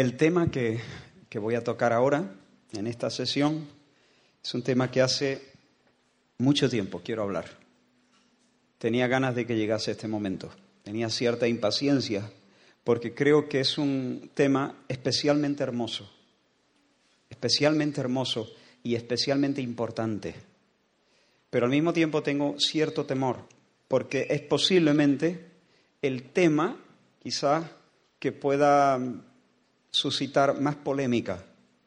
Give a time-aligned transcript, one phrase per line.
[0.00, 0.80] El tema que,
[1.28, 2.34] que voy a tocar ahora,
[2.72, 3.68] en esta sesión,
[4.42, 5.42] es un tema que hace
[6.38, 7.44] mucho tiempo quiero hablar.
[8.78, 10.48] Tenía ganas de que llegase este momento.
[10.84, 12.32] Tenía cierta impaciencia
[12.82, 16.10] porque creo que es un tema especialmente hermoso,
[17.28, 18.50] especialmente hermoso
[18.82, 20.34] y especialmente importante.
[21.50, 23.46] Pero al mismo tiempo tengo cierto temor
[23.86, 25.44] porque es posiblemente
[26.00, 26.82] el tema
[27.22, 27.66] quizás
[28.18, 28.98] que pueda
[29.90, 31.44] suscitar más polémica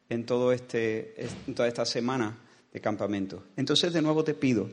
[0.08, 2.38] en, todo este, toda esta semana
[2.72, 3.44] de campamento.
[3.56, 4.68] Entonces, de nuevo te pido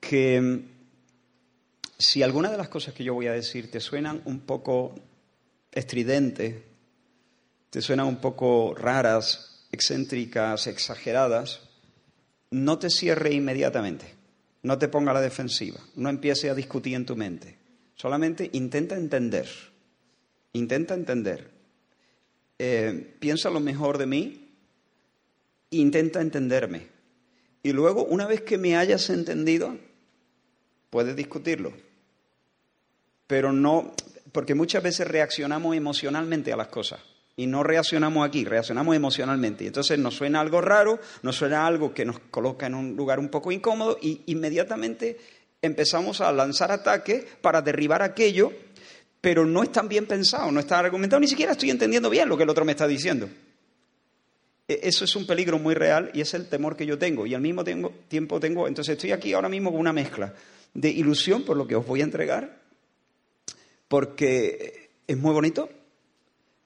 [0.00, 0.60] que mm,
[1.98, 4.94] si alguna de las cosas que yo voy a decir te suenan un poco
[5.72, 6.56] estridentes,
[7.70, 11.60] te suenan un poco raras, excéntricas, exageradas,
[12.50, 14.06] no te cierre inmediatamente,
[14.62, 17.58] no te ponga a la defensiva, no empiece a discutir en tu mente,
[17.94, 19.48] solamente intenta entender,
[20.52, 21.55] intenta entender
[22.58, 24.48] eh, piensa lo mejor de mí,
[25.70, 26.88] intenta entenderme.
[27.62, 29.76] Y luego, una vez que me hayas entendido,
[30.90, 31.72] puedes discutirlo.
[33.26, 33.92] Pero no,
[34.32, 37.00] porque muchas veces reaccionamos emocionalmente a las cosas.
[37.36, 39.64] Y no reaccionamos aquí, reaccionamos emocionalmente.
[39.64, 43.18] Y entonces nos suena algo raro, nos suena algo que nos coloca en un lugar
[43.18, 45.18] un poco incómodo y inmediatamente
[45.60, 48.52] empezamos a lanzar ataques para derribar aquello
[49.26, 52.44] pero no están bien pensado, no está argumentado, ni siquiera estoy entendiendo bien lo que
[52.44, 53.28] el otro me está diciendo.
[54.68, 57.26] E, eso es un peligro muy real y es el temor que yo tengo.
[57.26, 60.32] Y al mismo tiempo tengo, entonces estoy aquí ahora mismo con una mezcla
[60.72, 62.60] de ilusión por lo que os voy a entregar,
[63.88, 65.70] porque es muy bonito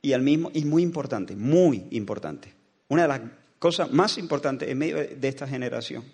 [0.02, 2.52] y al mismo y muy importante, muy importante.
[2.88, 3.20] Una de las
[3.58, 6.04] cosas más importantes en medio de esta generación.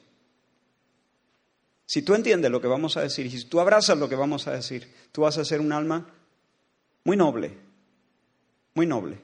[1.87, 4.47] Si tú entiendes lo que vamos a decir y si tú abrazas lo que vamos
[4.47, 6.13] a decir, tú vas a ser un alma
[7.07, 7.53] muy noble,
[8.75, 9.17] muy noble.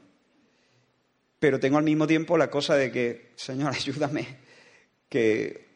[1.40, 4.38] Pero tengo al mismo tiempo la cosa de que, Señor, ayúdame,
[5.08, 5.66] que,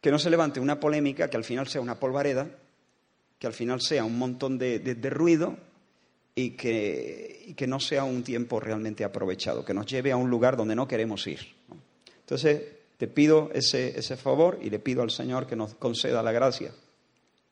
[0.00, 2.48] que no se levante una polémica, que al final sea una polvareda,
[3.38, 5.58] que al final sea un montón de, ruido
[6.34, 10.56] y que, que, no sea un tiempo realmente aprovechado, que nos lleve a un lugar
[10.56, 11.40] donde no queremos ir.
[12.20, 12.62] Entonces,
[12.96, 16.72] te pido ese, ese favor y le pido al Señor que nos conceda la gracia.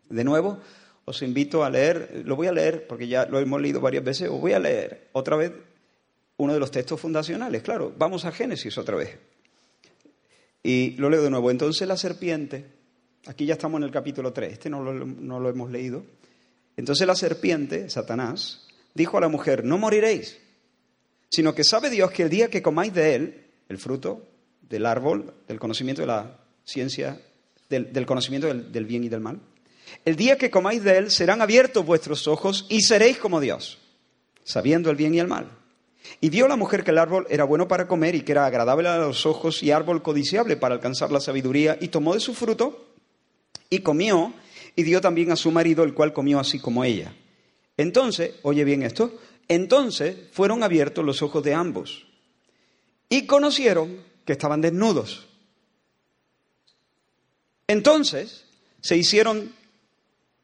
[0.08, 0.60] De nuevo,
[1.08, 4.28] os invito a leer, lo voy a leer porque ya lo hemos leído varias veces,
[4.28, 5.52] os voy a leer otra vez
[6.36, 7.62] uno de los textos fundacionales.
[7.62, 9.18] Claro, vamos a Génesis otra vez.
[10.62, 11.50] Y lo leo de nuevo.
[11.50, 12.66] Entonces la serpiente,
[13.26, 16.04] aquí ya estamos en el capítulo 3, este no lo, no lo hemos leído.
[16.76, 20.38] Entonces la serpiente, Satanás, dijo a la mujer, no moriréis,
[21.30, 24.26] sino que sabe Dios que el día que comáis de él, el fruto
[24.60, 27.20] del árbol, del conocimiento de la ciencia,
[27.68, 29.40] del, conocimiento del bien y del mal,
[30.04, 33.78] el día que comáis de él serán abiertos vuestros ojos y seréis como Dios,
[34.44, 35.50] sabiendo el bien y el mal.
[36.20, 38.88] Y vio la mujer que el árbol era bueno para comer y que era agradable
[38.88, 42.86] a los ojos y árbol codiciable para alcanzar la sabiduría, y tomó de su fruto
[43.70, 44.32] y comió,
[44.74, 47.12] y dio también a su marido, el cual comió así como ella.
[47.76, 49.18] Entonces, oye bien esto,
[49.48, 52.06] entonces fueron abiertos los ojos de ambos
[53.08, 55.26] y conocieron que estaban desnudos.
[57.66, 58.44] Entonces
[58.80, 59.52] se hicieron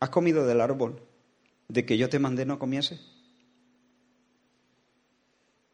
[0.00, 0.98] ¿Has comido del árbol
[1.68, 2.98] de que yo te mandé no comiese?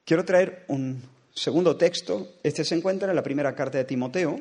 [0.04, 1.00] Quiero traer un
[1.32, 2.34] segundo texto.
[2.42, 4.40] Este se encuentra en la primera carta de Timoteo,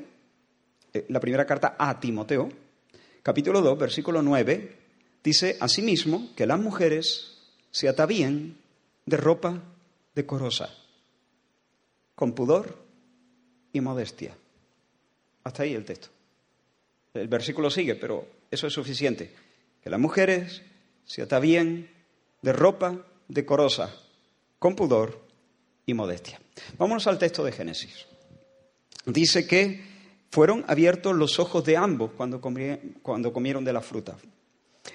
[0.92, 2.50] eh, la primera carta a Timoteo,
[3.22, 4.76] capítulo 2, versículo 9.
[5.24, 7.38] Dice asimismo que las mujeres
[7.70, 8.58] se atavían
[9.06, 9.62] de ropa
[10.16, 10.74] decorosa,
[12.16, 12.76] con pudor
[13.72, 14.36] y modestia.
[15.44, 16.08] Hasta ahí el texto.
[17.14, 19.45] El versículo sigue, pero eso es suficiente
[19.86, 20.64] que las mujeres
[21.06, 21.92] se atavíen
[22.42, 23.94] de ropa decorosa,
[24.58, 25.22] con pudor
[25.86, 26.42] y modestia.
[26.80, 28.08] Vámonos al texto de Génesis.
[29.06, 29.86] Dice que
[30.32, 32.42] fueron abiertos los ojos de ambos cuando,
[33.04, 34.18] cuando comieron de la fruta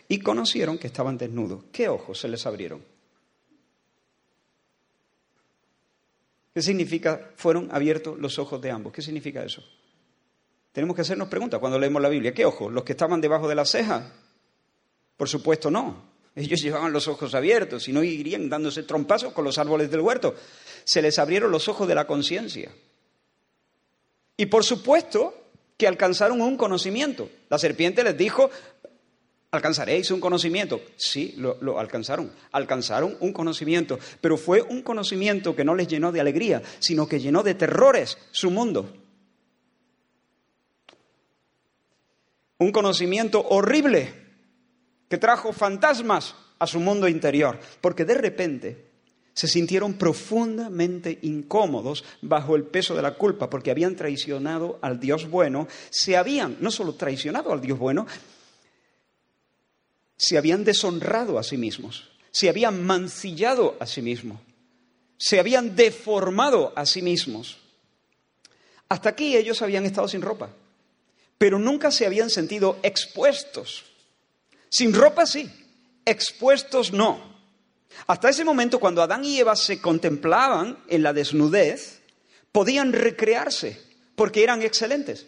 [0.08, 1.62] y conocieron que estaban desnudos.
[1.70, 2.82] ¿Qué ojos se les abrieron?
[6.52, 8.92] ¿Qué significa fueron abiertos los ojos de ambos?
[8.92, 9.62] ¿Qué significa eso?
[10.72, 12.34] Tenemos que hacernos preguntas cuando leemos la Biblia.
[12.34, 12.72] ¿Qué ojos?
[12.72, 14.12] ¿Los que estaban debajo de la ceja?
[15.20, 16.02] Por supuesto no.
[16.34, 20.34] Ellos llevaban los ojos abiertos y no irían dándose trompazos con los árboles del huerto.
[20.84, 22.70] Se les abrieron los ojos de la conciencia.
[24.38, 25.34] Y por supuesto
[25.76, 27.28] que alcanzaron un conocimiento.
[27.50, 28.49] La serpiente les dijo,
[29.50, 30.81] ¿alcanzaréis un conocimiento?
[30.96, 32.32] Sí, lo, lo, alcanzaron.
[32.52, 33.99] Alcanzaron un conocimiento.
[34.23, 38.16] Pero fue un conocimiento que no les llenó de alegría, sino que llenó de terrores
[38.31, 38.90] su mundo.
[42.56, 44.19] Un conocimiento horrible
[45.11, 48.91] que trajo fantasmas a su mundo interior, porque de repente
[49.35, 55.29] se sintieron profundamente incómodos bajo el peso de la culpa, porque habían traicionado al Dios
[55.29, 58.07] bueno, se habían no solo traicionado al Dios bueno,
[60.17, 64.39] se habían deshonrado a sí mismos, se habían mancillado a sí mismos,
[65.19, 67.59] se habían deformado a sí mismos.
[68.89, 70.51] Hasta aquí ellos habían estado sin ropa,
[71.37, 73.89] pero nunca se habían sentido expuestos
[74.70, 75.50] sin ropa sí,
[76.05, 77.28] expuestos no.
[78.06, 82.00] Hasta ese momento, cuando Adán y Eva se contemplaban en la desnudez,
[82.52, 83.81] podían recrearse
[84.14, 85.26] porque eran excelentes.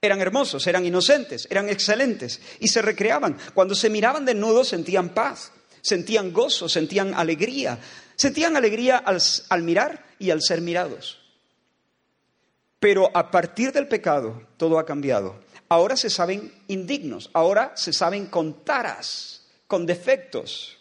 [0.00, 3.38] Eran hermosos, eran inocentes, eran excelentes y se recreaban.
[3.54, 5.52] Cuando se miraban desnudos sentían paz,
[5.82, 7.78] sentían gozo, sentían alegría.
[8.16, 11.20] Sentían alegría al, al mirar y al ser mirados.
[12.78, 15.40] Pero a partir del pecado todo ha cambiado
[15.74, 20.78] ahora se saben indignos, ahora se saben con taras, con defectos.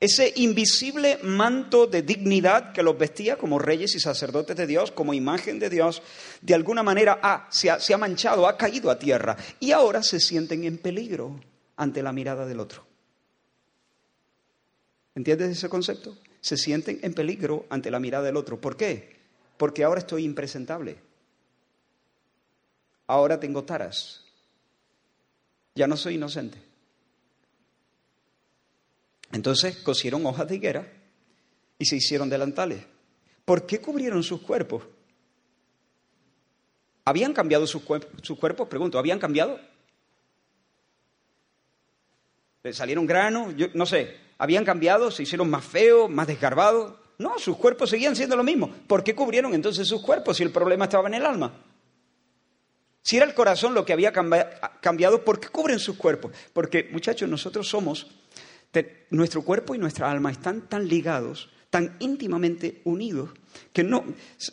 [0.00, 5.14] Ese invisible manto de dignidad que los vestía como reyes y sacerdotes de Dios, como
[5.14, 6.02] imagen de Dios,
[6.42, 10.18] de alguna manera se, ha, se ha manchado, ha caído a tierra y ahora se
[10.18, 11.40] sienten en peligro
[11.76, 12.84] ante la mirada del otro.
[15.14, 16.18] ¿Entiendes ese concepto?
[16.40, 18.60] Se sienten en peligro ante la mirada del otro.
[18.60, 19.16] ¿Por qué?
[19.56, 20.98] Porque ahora estoy impresentable.
[23.06, 24.23] Ahora tengo taras.
[25.74, 26.58] Ya no soy inocente.
[29.32, 30.92] Entonces cosieron hojas de higuera
[31.78, 32.84] y se hicieron delantales.
[33.44, 34.84] ¿Por qué cubrieron sus cuerpos?
[37.04, 38.68] ¿Habían cambiado sus, cuerpos?
[38.68, 39.58] Pregunto, ¿habían cambiado?
[42.72, 43.54] ¿Salieron granos?
[43.56, 44.16] Yo, no sé.
[44.38, 45.10] ¿Habían cambiado?
[45.10, 46.94] ¿Se hicieron más feos, más desgarbados?
[47.18, 48.72] No, sus cuerpos seguían siendo lo mismo.
[48.86, 51.52] ¿Por qué cubrieron entonces sus cuerpos si el problema estaba en el alma?
[53.04, 54.14] Si era el corazón lo que había
[54.80, 56.32] cambiado, ¿por qué cubren sus cuerpos?
[56.54, 58.06] Porque, muchachos, nosotros somos,
[59.10, 63.28] nuestro cuerpo y nuestra alma están tan ligados, tan íntimamente unidos,
[63.74, 64.06] que no,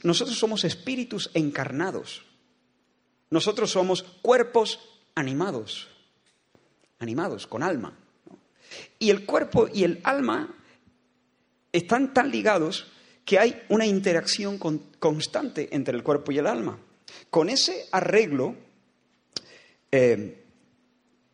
[0.03, 2.25] nosotros somos espíritus encarnados.
[3.29, 4.81] Nosotros somos cuerpos
[5.15, 5.87] animados,
[6.99, 7.97] animados, con alma.
[8.99, 10.53] Y el cuerpo y el alma
[11.71, 12.91] están tan ligados
[13.23, 16.77] que hay una interacción constante entre el cuerpo y el alma.
[17.29, 18.55] Con ese arreglo
[19.91, 20.43] eh,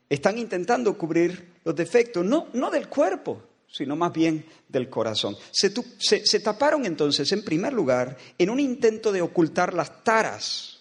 [0.10, 5.36] están intentando cubrir los defectos, no, no del cuerpo, sino más bien del corazón.
[5.52, 10.80] Se, se, taparon entonces, en primer lugar, en un intento de ocultar las taras.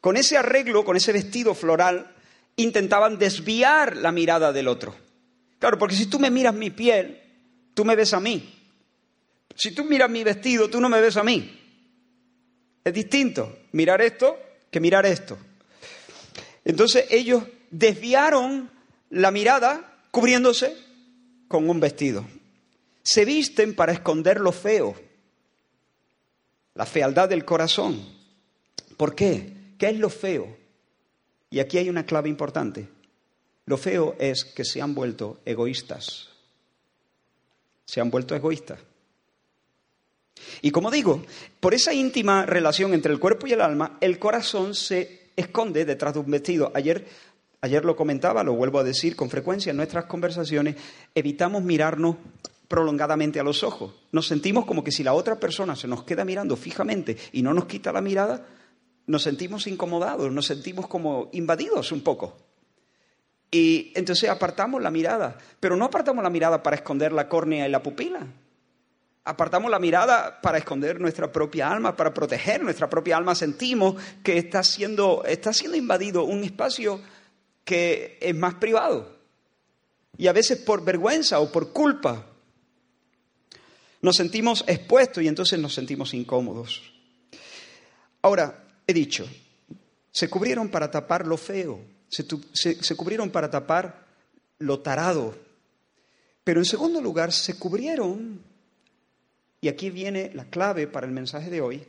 [0.00, 2.14] Con ese arreglo, con ese vestido floral,
[2.56, 4.94] intentaban desviar la mirada del otro.
[5.58, 7.20] Claro, porque si tú me miras mi piel,
[7.74, 8.52] tú me ves a mí.
[9.54, 11.65] Si tú miras mi vestido, tú no me ves a mí.
[12.86, 14.38] Es distinto mirar esto
[14.70, 15.36] que mirar esto.
[16.64, 18.70] Entonces ellos desviaron
[19.10, 20.76] la mirada cubriéndose
[21.48, 22.24] con un vestido.
[23.02, 24.94] Se visten para esconder lo feo,
[26.76, 28.08] la fealdad del corazón.
[28.96, 29.52] ¿Por qué?
[29.78, 30.56] ¿Qué es lo feo?
[31.50, 32.88] Y aquí hay una clave importante.
[33.64, 36.28] Lo feo es que se han vuelto egoístas.
[37.84, 38.78] Se han vuelto egoístas.
[40.62, 41.24] Y como digo,
[41.60, 46.14] por esa íntima relación entre el cuerpo y el alma, el corazón se esconde detrás
[46.14, 46.72] de un vestido.
[46.74, 47.06] Ayer,
[47.60, 50.76] ayer lo comentaba, lo vuelvo a decir con frecuencia en nuestras conversaciones,
[51.14, 52.16] evitamos mirarnos
[52.68, 53.94] prolongadamente a los ojos.
[54.12, 57.54] Nos sentimos como que si la otra persona se nos queda mirando fijamente y no
[57.54, 58.46] nos quita la mirada,
[59.06, 62.36] nos sentimos incomodados, nos sentimos como invadidos un poco.
[63.50, 67.70] Y entonces apartamos la mirada, pero no apartamos la mirada para esconder la córnea y
[67.70, 68.26] la pupila,
[69.26, 74.38] apartamos la mirada para esconder nuestra propia alma, para proteger nuestra propia alma, sentimos que
[74.38, 77.00] está siendo, está siendo invadido un espacio
[77.64, 79.18] que es más privado.
[80.16, 82.24] Y a veces por vergüenza o por culpa
[84.00, 86.82] nos sentimos expuestos y entonces nos sentimos incómodos.
[88.22, 89.28] Ahora, he dicho,
[90.12, 94.06] se cubrieron para tapar lo feo, se, se, se cubrieron para tapar
[94.58, 95.34] lo tarado,
[96.44, 98.45] pero en segundo lugar se cubrieron
[99.66, 101.82] y aquí viene la clave para el mensaje de hoy,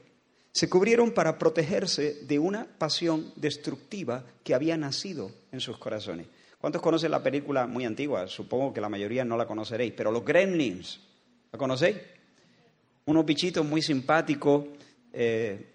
[0.52, 6.26] se cubrieron para protegerse de una pasión destructiva que había nacido en sus corazones.
[6.60, 8.28] ¿Cuántos conocen la película muy antigua?
[8.28, 11.02] Supongo que la mayoría no la conoceréis, pero los Gremlins,
[11.52, 11.98] ¿la conocéis?
[13.06, 14.66] Unos bichitos muy simpáticos,
[15.14, 15.68] eh,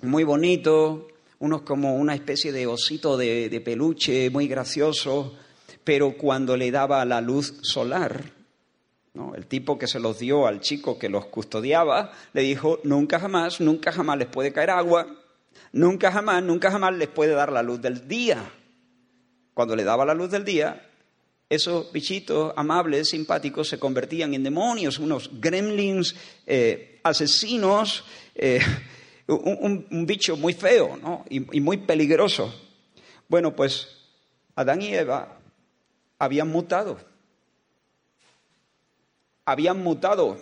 [0.00, 1.02] muy bonitos,
[1.40, 5.36] unos como una especie de osito de, de peluche muy gracioso,
[5.84, 8.32] pero cuando le daba la luz solar,
[9.36, 13.60] el tipo que se los dio al chico que los custodiaba, le dijo, nunca jamás,
[13.60, 15.06] nunca jamás les puede caer agua,
[15.72, 18.50] nunca jamás, nunca jamás les puede dar la luz del día.
[19.54, 20.90] Cuando le daba la luz del día,
[21.48, 28.04] esos bichitos amables, simpáticos, se convertían en demonios, unos gremlins eh, asesinos,
[28.34, 28.60] eh,
[29.28, 30.98] un, bicho muy feo
[31.30, 32.52] y muy peligroso.
[33.28, 33.88] Bueno, pues
[34.56, 35.38] Adán y Eva
[36.18, 37.13] habían mutado.
[39.44, 40.38] Habían mutado.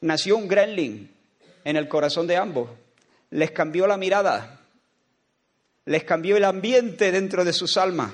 [0.00, 1.14] Nació un gremlin
[1.64, 2.70] en el corazón de ambos.
[3.30, 4.60] Les cambió la mirada
[5.90, 8.12] les cambió el ambiente dentro de sus almas.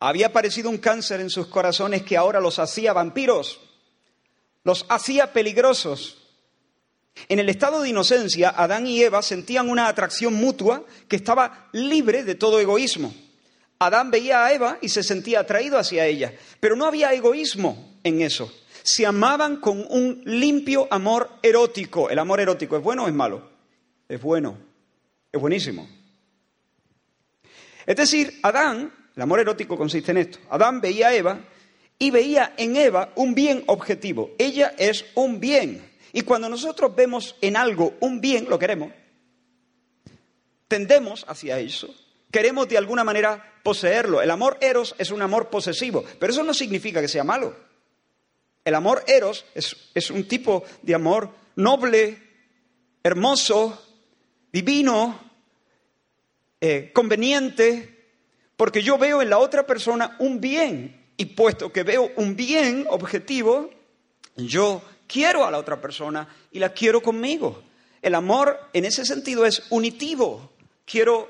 [0.00, 3.60] Había aparecido un cáncer en sus corazones que ahora los hacía vampiros,
[4.64, 6.18] los hacía peligrosos.
[7.28, 12.22] En el estado de inocencia, Adán y Eva sentían una atracción mutua que estaba libre
[12.22, 13.14] de todo egoísmo.
[13.78, 18.22] Adán veía a Eva y se sentía atraído hacia ella, pero no había egoísmo en
[18.22, 18.52] eso
[18.88, 22.08] se amaban con un limpio amor erótico.
[22.08, 23.50] ¿El amor erótico es bueno o es malo?
[24.08, 24.56] Es bueno,
[25.30, 25.86] es buenísimo.
[27.84, 31.38] Es decir, Adán, el amor erótico consiste en esto, Adán veía a Eva
[31.98, 34.30] y veía en Eva un bien objetivo.
[34.38, 35.86] Ella es un bien.
[36.14, 38.90] Y cuando nosotros vemos en algo un bien, lo queremos,
[40.66, 41.94] tendemos hacia eso,
[42.30, 44.22] queremos de alguna manera poseerlo.
[44.22, 47.54] El amor eros es un amor posesivo, pero eso no significa que sea malo.
[48.64, 52.22] El amor eros es, un tipo de amor noble,
[53.02, 53.82] hermoso,
[54.52, 55.18] divino,
[56.60, 57.98] eh, conveniente,
[58.56, 62.86] porque yo veo en la otra persona un bien y puesto que veo un bien
[62.90, 63.70] objetivo,
[64.36, 67.62] yo quiero a la otra persona y la quiero conmigo.
[68.02, 70.52] El amor en ese sentido es unitivo.
[70.84, 71.28] Quiero,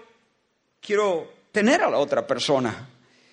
[0.81, 2.89] quiero tener a la otra persona.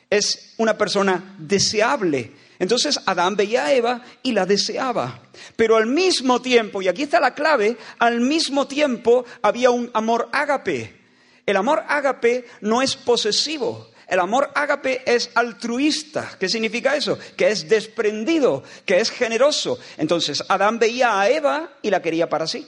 [0.10, 5.20] Es una persona deseable entonces Adán veía a Eva y la deseaba.
[5.56, 10.30] Pero al mismo tiempo, y aquí está la clave, al mismo tiempo había un amor
[10.32, 11.02] ágape.
[11.46, 13.92] El amor ágape no es posesivo.
[14.08, 16.38] El amor ágape es altruista.
[16.40, 17.18] ¿Qué significa eso?
[17.36, 19.80] Que es desprendido, que es generoso.
[19.98, 22.68] Entonces Adán veía a Eva y la quería para sí.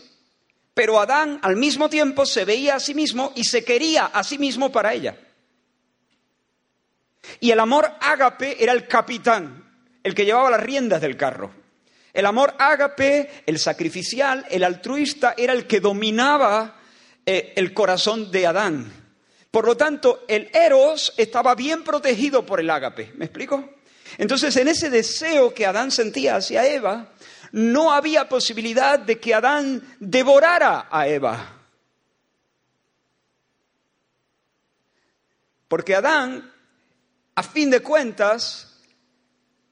[0.78, 4.38] Pero Adán al mismo tiempo se veía a sí mismo y se quería a sí
[4.38, 5.18] mismo para ella.
[7.40, 9.72] Y el amor ágape era el capitán,
[10.04, 11.50] el que llevaba las riendas del carro.
[12.14, 16.80] El amor ágape, el sacrificial, el altruista, era el que dominaba
[17.26, 18.94] eh, el corazón de Adán.
[19.50, 23.14] Por lo tanto, el eros estaba bien protegido por el ágape.
[23.16, 23.68] ¿Me explico?
[24.20, 27.14] Entonces, en ese deseo que Adán sentía hacia Eva,
[27.52, 31.54] no había posibilidad de que Adán devorara a Eva.
[35.68, 36.52] Porque Adán,
[37.36, 38.80] a fin de cuentas,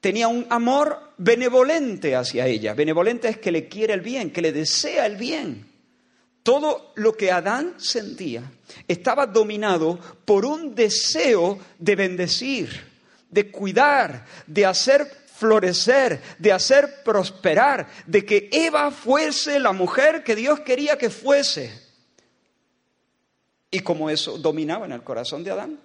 [0.01, 2.73] tenía un amor benevolente hacia ella.
[2.73, 5.65] Benevolente es que le quiere el bien, que le desea el bien.
[6.43, 8.43] Todo lo que Adán sentía
[8.87, 12.69] estaba dominado por un deseo de bendecir,
[13.31, 20.35] de cuidar, de hacer florecer, de hacer prosperar, de que Eva fuese la mujer que
[20.35, 21.71] Dios quería que fuese.
[23.69, 25.79] Y como eso dominaba en el corazón de Adán,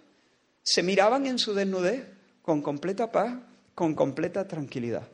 [0.63, 2.07] se miraban en su desnudez
[2.43, 3.35] con completa paz
[3.75, 5.09] con completa tranquilidad.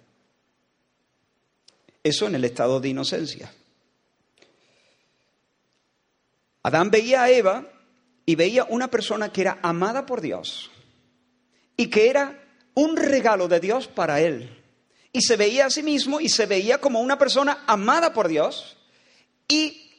[2.02, 3.52] Eso en el estado de inocencia.
[6.62, 7.64] Adán veía a Eva
[8.24, 10.70] y veía una persona que era amada por Dios
[11.76, 12.45] y que era
[12.76, 14.62] un regalo de Dios para él.
[15.12, 18.76] Y se veía a sí mismo y se veía como una persona amada por Dios
[19.48, 19.90] y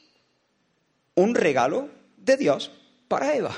[1.14, 2.70] un regalo de Dios
[3.08, 3.54] para Eva.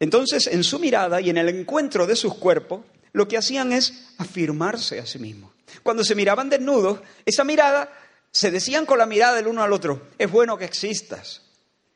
[0.00, 2.80] Entonces, en su mirada y en el encuentro de sus cuerpos,
[3.12, 5.52] lo que hacían es afirmarse a sí mismos.
[5.82, 7.92] Cuando se miraban desnudos, esa mirada,
[8.30, 11.42] se decían con la mirada del uno al otro, es bueno que existas,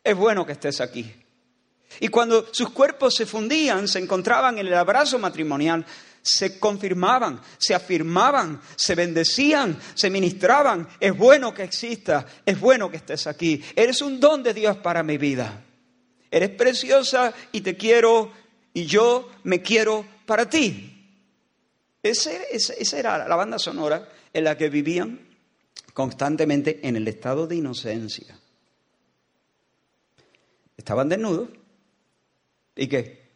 [0.04, 1.14] es bueno que estés aquí.
[1.98, 5.84] Y cuando sus cuerpos se fundían, se encontraban en el abrazo matrimonial,
[6.22, 12.98] se confirmaban, se afirmaban, se bendecían, se ministraban, es bueno que existas, es bueno que
[12.98, 15.64] estés aquí, eres un don de Dios para mi vida.
[16.30, 18.32] Eres preciosa y te quiero
[18.72, 20.96] y yo me quiero para ti.
[22.02, 25.20] esa era la banda sonora en la que vivían
[25.92, 28.38] constantemente en el estado de inocencia.
[30.76, 31.59] Estaban desnudos.
[32.76, 33.30] ¿Y qué?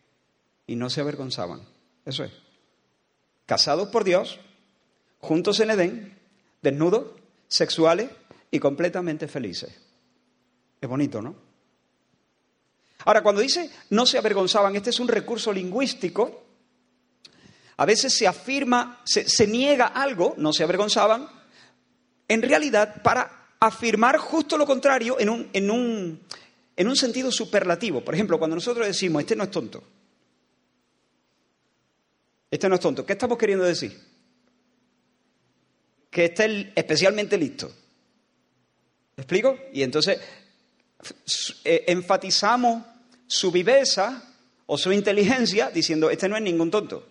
[0.66, 1.62] Y no se avergonzaban.
[2.04, 2.32] Eso es.
[3.46, 4.40] Casados por Dios,
[5.18, 6.18] juntos en Edén,
[6.62, 7.08] desnudos,
[7.48, 8.10] sexuales
[8.50, 9.74] y completamente felices.
[10.80, 11.34] Es bonito, ¿no?
[13.04, 16.42] Ahora, cuando dice no se avergonzaban, este es un recurso lingüístico.
[17.76, 21.28] A veces se afirma, se, niega algo, no se avergonzaban,
[22.28, 26.20] en realidad para afirmar justo lo contrario en un, en un,
[26.76, 28.04] en un sentido superlativo.
[28.04, 29.82] Por ejemplo, cuando nosotros decimos, este no es tonto,
[32.50, 33.98] este no es tonto, ¿qué estamos queriendo decir?
[36.10, 37.72] Que esté especialmente listo.
[39.16, 39.56] ¿Me explico?
[39.72, 40.18] Y entonces
[41.64, 42.84] eh, enfatizamos
[43.26, 44.34] su viveza
[44.66, 47.08] o su inteligencia diciendo, este no es ningún tonto.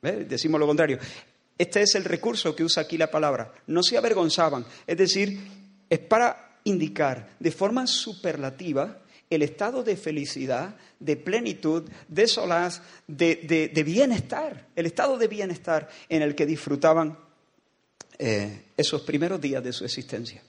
[0.00, 0.98] Decimos lo contrario.
[1.56, 3.52] Este es el recurso que usa aquí la palabra.
[3.66, 4.64] No se avergonzaban.
[4.86, 5.38] Es decir,
[5.90, 8.98] es para indicar de forma superlativa
[9.30, 16.22] el estado de felicidad, de plenitud, de solaz, de, bienestar, el estado de bienestar en
[16.22, 17.18] el que disfrutaban
[18.18, 20.42] eh, esos primeros días de su existencia.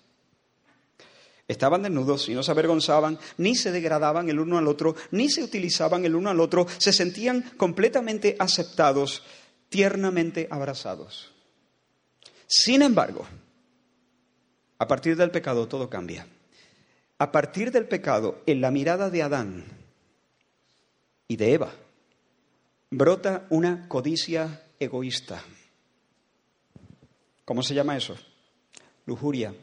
[1.48, 5.44] Estaban desnudos y no se avergonzaban, ni se degradaban el uno al otro, ni se
[5.44, 9.24] utilizaban el uno al otro, se sentían completamente aceptados,
[9.68, 11.34] tiernamente abrazados.
[12.46, 13.26] Sin embargo,
[14.80, 16.26] a partir del pecado todo cambia.
[17.20, 19.66] A partir del pecado, en la mirada de Adán
[21.28, 21.72] y de Eva,
[22.90, 25.44] brota una codicia egoísta.
[27.46, 28.16] ¿Cómo se llama eso?
[29.06, 29.54] Lujuria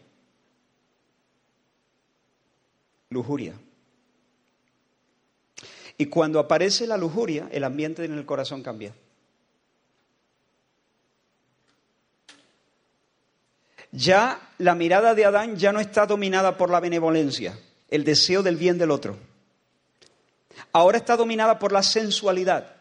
[3.11, 3.55] lujuria.
[5.99, 8.95] Y cuando aparece la lujuria, el ambiente en el corazón cambia.
[13.93, 18.57] Ya la mirada de Adán ya no está dominada por la benevolencia, el deseo del
[18.57, 19.17] bien del otro.
[20.73, 22.77] Ahora está dominada por la sensualidad.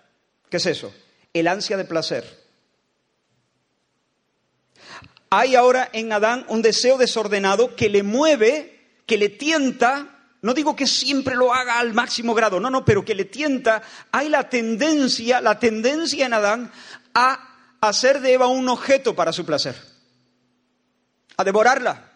[0.50, 0.94] ¿Qué es eso?
[1.34, 2.46] El ansia de placer.
[5.30, 10.16] Hay ahora en Adán un deseo desordenado que le mueve, que le tienta
[10.46, 13.82] no digo que siempre lo haga al máximo grado, no, no, pero que le tienta.
[14.12, 16.72] Hay la tendencia, la tendencia en Adán
[17.16, 19.76] a hacer de Eva un objeto para su placer,
[21.38, 22.12] a devorarla,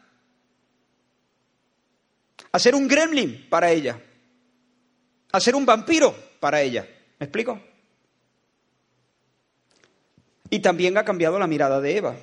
[2.52, 4.02] a ser un gremlin para ella,
[5.32, 6.88] a ser un vampiro para ella.
[7.20, 7.62] ¿Me explico?
[10.50, 12.16] Y también ha cambiado la mirada de Eva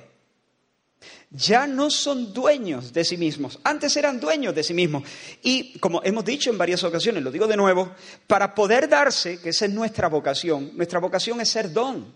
[1.29, 3.59] ya no son dueños de sí mismos.
[3.63, 5.03] Antes eran dueños de sí mismos.
[5.43, 7.91] Y como hemos dicho en varias ocasiones, lo digo de nuevo,
[8.27, 12.13] para poder darse, que esa es nuestra vocación, nuestra vocación es ser don.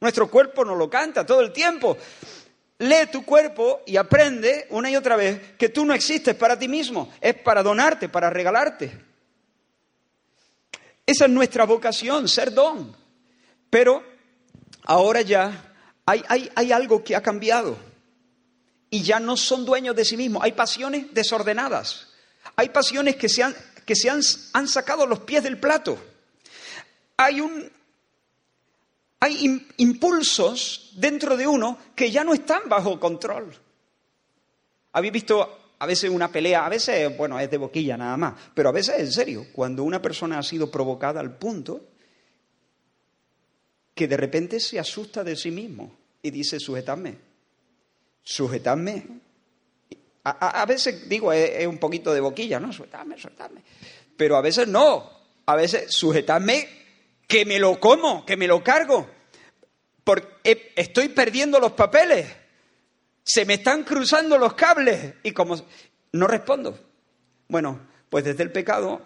[0.00, 1.96] Nuestro cuerpo nos lo canta todo el tiempo.
[2.78, 6.68] Lee tu cuerpo y aprende una y otra vez que tú no existes para ti
[6.68, 8.96] mismo, es para donarte, para regalarte.
[11.04, 12.94] Esa es nuestra vocación, ser don.
[13.70, 14.04] Pero
[14.84, 15.74] ahora ya
[16.06, 17.76] hay, hay, hay algo que ha cambiado
[18.90, 20.42] y ya no son dueños de sí mismos.
[20.44, 22.08] Hay pasiones desordenadas.
[22.56, 24.20] Hay pasiones que se han, que se han,
[24.52, 25.98] han sacado los pies del plato.
[27.16, 27.70] Hay, un,
[29.20, 33.54] hay impulsos dentro de uno que ya no están bajo control.
[34.92, 38.68] Habéis visto a veces una pelea, a veces, bueno, es de boquilla nada más, pero
[38.68, 41.88] a veces en serio, cuando una persona ha sido provocada al punto
[43.94, 47.16] que de repente se asusta de sí mismo y dice, sujetadme,
[48.22, 49.06] sujetadme.
[50.22, 52.72] A, veces digo, es, un poquito de boquilla, ¿no?
[52.72, 53.62] Sujetadme, sujetadme.
[54.16, 55.10] Pero a veces no.
[55.46, 56.68] A veces sujetadme
[57.28, 59.08] que me lo como, que me lo cargo.
[60.02, 62.26] Porque estoy perdiendo los papeles.
[63.22, 65.14] Se me están cruzando los cables.
[65.22, 65.56] Y como
[66.12, 66.76] no respondo.
[67.46, 69.02] Bueno, pues desde el pecado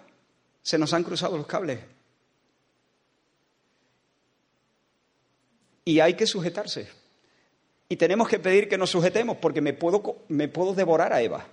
[0.63, 1.81] se nos han cruzado los cables.
[5.85, 6.89] Y hay que sujetarse.
[7.89, 11.49] Y tenemos que pedir que nos sujetemos porque me puedo, me puedo devorar a Eva.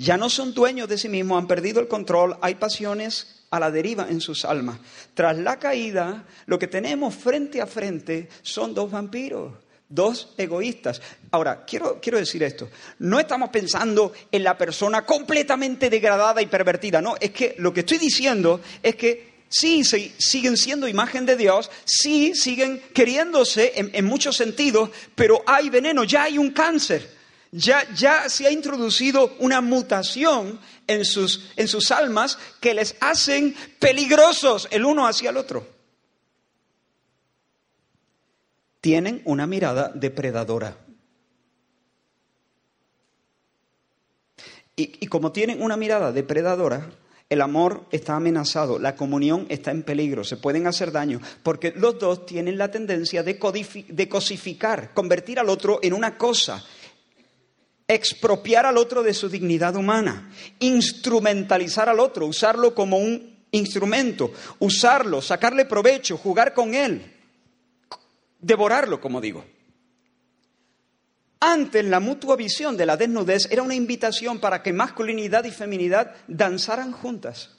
[0.00, 3.70] Ya no son dueños de sí mismos, han perdido el control, hay pasiones a la
[3.70, 4.78] deriva en sus almas.
[5.12, 9.52] Tras la caída, lo que tenemos frente a frente son dos vampiros,
[9.86, 11.02] dos egoístas.
[11.30, 17.02] Ahora, quiero, quiero decir esto, no estamos pensando en la persona completamente degradada y pervertida,
[17.02, 21.70] no, es que lo que estoy diciendo es que sí siguen siendo imagen de Dios,
[21.84, 27.19] sí siguen queriéndose en, muchos sentidos, pero hay veneno, ya hay un cáncer,
[27.52, 34.84] ya, ya se ha introducido una mutación en sus, almas que les hacen peligrosos el
[34.84, 35.66] uno hacia el otro.
[38.80, 40.76] Tienen una mirada depredadora.
[44.76, 46.88] y, como tienen una mirada depredadora,
[47.30, 51.98] el amor está amenazado, la comunión está en peligro, se pueden hacer daño, porque los
[51.98, 53.38] dos tienen la tendencia de,
[53.88, 56.64] de cosificar, convertir al otro en una cosa,
[57.94, 65.20] expropiar al otro de su dignidad humana, instrumentalizar al otro, usarlo como un instrumento, usarlo,
[65.20, 67.12] sacarle provecho, jugar con él,
[68.40, 69.44] devorarlo, como digo.
[71.40, 76.14] Antes la mutua visión de la desnudez era una invitación para que masculinidad y feminidad
[76.28, 77.56] danzaran juntas.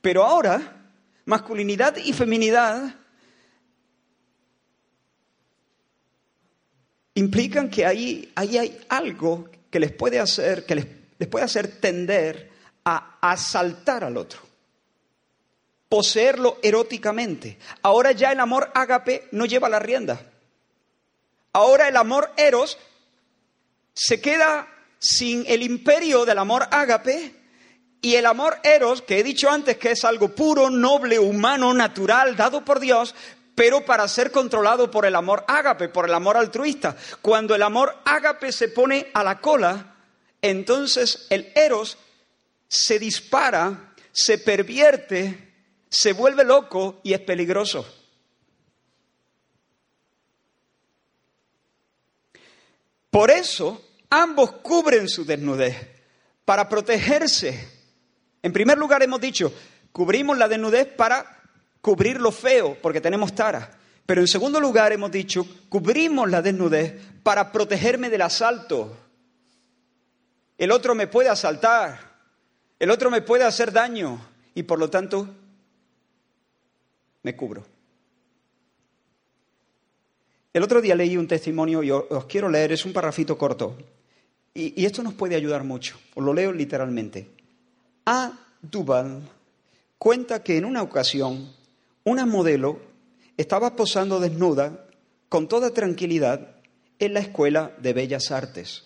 [0.00, 0.90] Pero ahora,
[1.26, 2.96] masculinidad y feminidad
[7.18, 10.86] implican que ahí, hay algo que les puede hacer, que les,
[11.18, 12.50] les puede hacer tender
[12.84, 14.40] a asaltar al otro,
[15.88, 17.58] poseerlo eróticamente.
[17.82, 20.20] Ahora ya el amor ágape no lleva la rienda.
[21.52, 22.78] Ahora el amor eros
[23.94, 27.34] se queda sin el imperio del amor ágape
[28.00, 32.36] y el amor eros, que he dicho antes que es algo puro, noble, humano, natural,
[32.36, 33.14] dado por Dios,
[33.58, 36.96] pero para ser controlado por el amor ágape, por el amor altruista.
[37.20, 39.96] Cuando el amor ágape se pone a la cola,
[40.40, 41.98] entonces el eros
[42.68, 45.54] se dispara, se pervierte,
[45.90, 47.84] se vuelve loco y es peligroso.
[53.10, 55.76] Por eso, ambos cubren su desnudez
[56.44, 57.68] para protegerse.
[58.40, 59.52] En primer lugar, hemos dicho,
[59.90, 61.37] cubrimos la desnudez para
[61.88, 63.70] cubrir lo feo, porque tenemos tara.
[64.04, 68.94] Pero en segundo lugar hemos dicho, cubrimos la desnudez para protegerme del asalto.
[70.58, 71.98] El otro me puede asaltar,
[72.78, 74.20] el otro me puede hacer daño
[74.54, 75.34] y por lo tanto
[77.22, 77.64] me cubro.
[80.52, 83.78] El otro día leí un testimonio y os quiero leer, es un parrafito corto.
[84.52, 85.96] Y, esto nos puede ayudar mucho.
[86.14, 87.30] Os lo leo literalmente.
[88.04, 88.32] A.
[88.60, 89.22] Duval
[89.96, 91.56] cuenta que en una ocasión
[92.08, 92.80] una modelo
[93.36, 94.86] estaba posando desnuda
[95.28, 96.56] con toda tranquilidad
[96.98, 98.84] en la Escuela de Bellas Artes.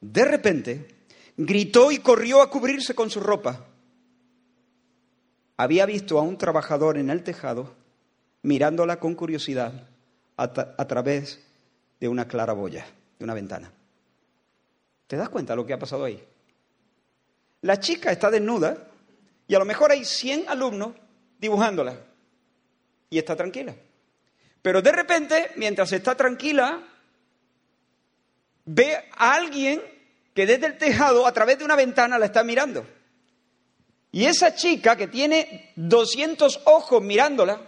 [0.00, 0.88] De repente,
[1.36, 3.66] gritó y corrió a cubrirse con su ropa.
[5.56, 7.74] Había visto a un trabajador en el tejado
[8.42, 9.88] mirándola con curiosidad
[10.36, 11.40] a, través
[12.00, 12.86] de una claraboya,
[13.18, 13.70] de una ventana.
[15.06, 16.22] ¿Te das cuenta de lo que ha pasado ahí?
[17.62, 18.88] La chica está desnuda
[19.46, 20.94] y a lo mejor hay 100 alumnos
[21.40, 21.96] dibujándola.
[23.08, 23.74] Y está tranquila.
[24.62, 26.86] Pero de repente, mientras está tranquila,
[28.66, 29.82] ve a alguien
[30.34, 32.86] que desde el tejado, a través de una ventana, la está mirando.
[34.12, 37.60] Y esa chica que tiene 200 ojos mirándola,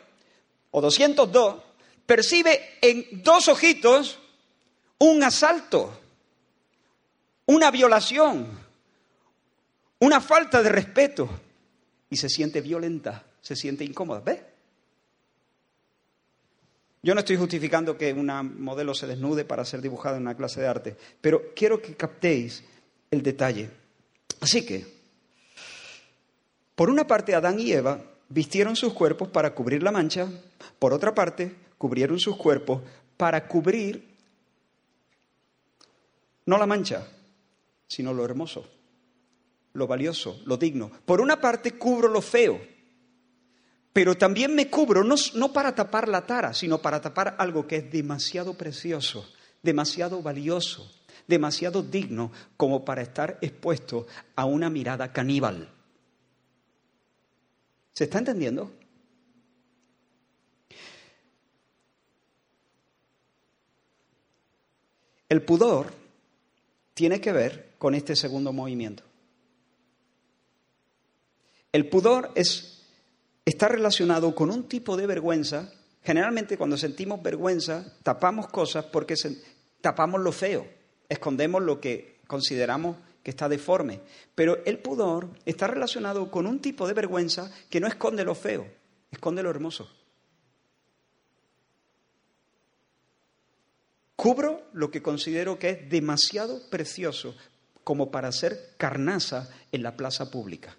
[0.70, 1.62] o 202,
[2.06, 4.18] percibe en dos ojitos
[4.98, 6.00] un asalto,
[7.46, 8.46] una violación,
[9.98, 11.28] una falta de respeto,
[12.10, 14.20] y se siente violenta se siente incómoda.
[14.20, 14.40] ¿Ves?
[17.02, 20.60] Yo no estoy justificando que una modelo se desnude para ser dibujada en una clase
[20.60, 22.62] de arte, pero quiero que captéis
[23.10, 23.68] el detalle.
[24.40, 24.86] Así que,
[26.76, 30.28] por una parte, Adán y Eva vistieron sus cuerpos para cubrir la mancha,
[30.78, 32.82] por otra parte, cubrieron sus cuerpos
[33.16, 34.12] para cubrir
[36.46, 37.06] no la mancha,
[37.88, 38.64] sino lo hermoso,
[39.74, 40.90] lo valioso, lo digno.
[41.04, 42.60] Por una parte, cubro lo feo,
[43.92, 47.92] pero también me cubro no, para tapar la tara, sino para tapar algo que es
[47.92, 49.30] demasiado precioso,
[49.62, 50.90] demasiado valioso,
[51.28, 55.68] demasiado digno como para estar expuesto a una mirada caníbal.
[57.92, 58.72] ¿Se está entendiendo?
[65.28, 65.92] El pudor
[66.94, 69.02] tiene que ver con este segundo movimiento.
[71.72, 72.71] El pudor es
[73.44, 75.72] está relacionado con un tipo de vergüenza.
[76.02, 79.14] Generalmente cuando sentimos vergüenza tapamos cosas porque
[79.80, 80.66] tapamos lo feo,
[81.08, 84.00] escondemos lo que consideramos que está deforme.
[84.34, 88.66] Pero el pudor está relacionado con un tipo de vergüenza que no esconde lo feo,
[89.10, 89.88] esconde lo hermoso.
[94.16, 97.34] Cubro lo que considero que es demasiado precioso
[97.82, 100.76] como para ser carnaza en la plaza pública.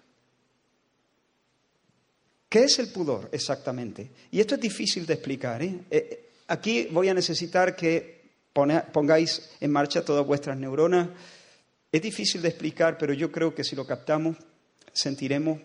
[2.54, 4.12] ¿Qué es el pudor exactamente?
[4.30, 5.60] Y esto es difícil de explicar.
[5.60, 5.76] ¿eh?
[5.90, 11.08] Eh, aquí voy a necesitar que pongáis en marcha todas vuestras neuronas.
[11.90, 14.36] Es difícil de explicar, pero yo creo que si lo captamos
[14.92, 15.58] sentiremos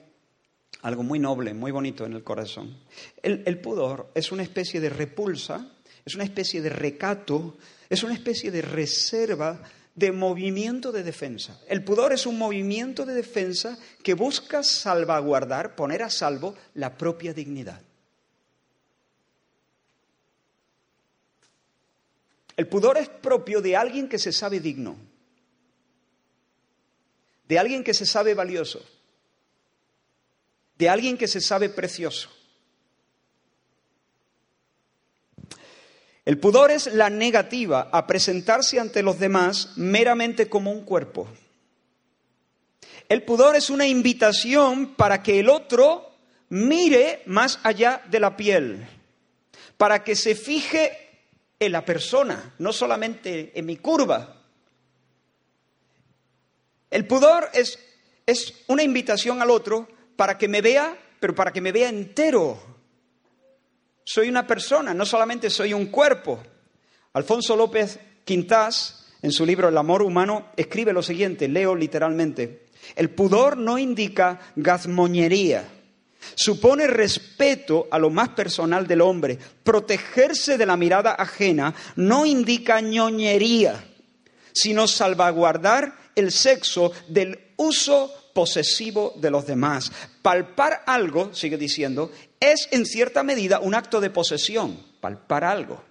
[0.82, 2.76] algo muy noble, muy bonito en el corazón.
[3.22, 5.72] el pudor es una especie de repulsa,
[6.04, 9.62] es una especie de recato, es una especie de reserva
[10.00, 11.60] de movimiento de defensa.
[11.68, 17.34] El pudor es un movimiento de defensa que busca salvaguardar, poner a salvo la propia
[17.34, 17.82] dignidad.
[22.56, 24.96] El pudor es propio de alguien que se sabe digno,
[27.48, 28.82] de alguien que se sabe valioso,
[30.78, 32.30] de alguien que se sabe precioso.
[36.30, 41.28] El pudor es la negativa a presentarse ante los demás meramente como un cuerpo.
[43.08, 46.12] El pudor es una invitación para que el otro
[46.50, 48.88] mire más allá de la piel,
[49.76, 50.92] para que se fije
[51.60, 54.44] en la persona, no solamente en mi curva.
[56.92, 57.80] El pudor es,
[58.28, 62.70] es una invitación al otro para que me vea, pero para que me vea entero
[64.12, 66.42] soy una persona, no solamente soy un cuerpo.
[67.14, 72.66] Alfonso López Quintás, en su libro El amor humano, escribe lo siguiente, leo literalmente.
[72.96, 75.64] El pudor no indica gazmoñería,
[76.34, 79.38] supone respeto a lo más personal del hombre.
[79.64, 83.76] Protegerse de la mirada ajena no indica ñoñería,
[84.52, 89.92] sino salvaguardar el sexo del uso posesivo de los demás.
[90.22, 95.84] Palpar algo, sigue diciendo, es en cierta medida un acto de posesión, palpar algo.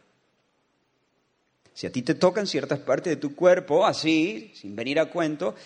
[1.74, 5.56] Si a ti te tocan ciertas partes de tu cuerpo, así, sin venir a cuento,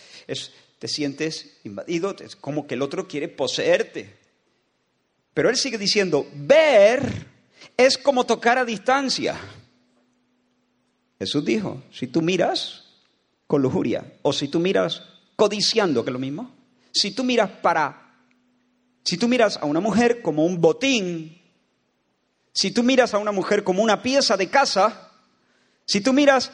[0.81, 4.19] te sientes invadido, es como que el otro quiere poseerte.
[5.35, 7.29] Pero él sigue diciendo, ver
[7.77, 9.39] es como tocar a distancia.
[11.21, 12.87] Jesús dijo, si tú miras
[13.47, 15.01] con lujuria o si tú miras
[15.37, 16.62] codiciando, que es lo mismo,
[16.93, 18.03] si tú miras para
[19.05, 21.43] si tú miras a una mujer como un botín,
[22.53, 25.11] si tú miras a una mujer como una pieza de casa,
[25.85, 26.53] si tú miras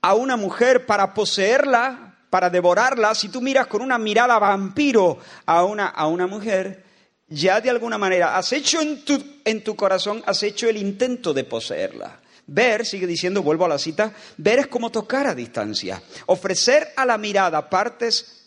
[0.00, 5.64] a una mujer para poseerla, para devorarla, si tú miras con una mirada vampiro a
[5.64, 6.84] una, a una mujer,
[7.26, 11.34] ya de alguna manera has hecho en tu, en tu corazón, has hecho el intento
[11.34, 12.20] de poseerla.
[12.46, 16.02] Ver, sigue diciendo, vuelvo a la cita, ver es como tocar a distancia.
[16.26, 18.37] Ofrecer a la mirada partes,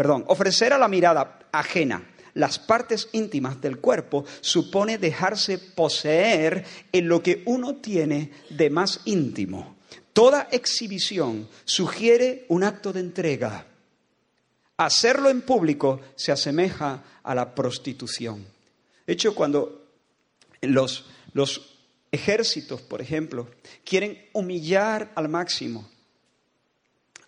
[0.00, 7.06] perdón, ofrecer a la mirada ajena las partes íntimas del cuerpo supone dejarse poseer en
[7.06, 9.76] lo que uno tiene de más íntimo.
[10.14, 13.66] Toda exhibición sugiere un acto de entrega.
[14.78, 18.46] Hacerlo en público se asemeja a la prostitución.
[19.06, 19.84] De hecho, cuando
[20.62, 21.76] los, los
[22.10, 23.48] ejércitos, por ejemplo,
[23.84, 25.86] quieren humillar al máximo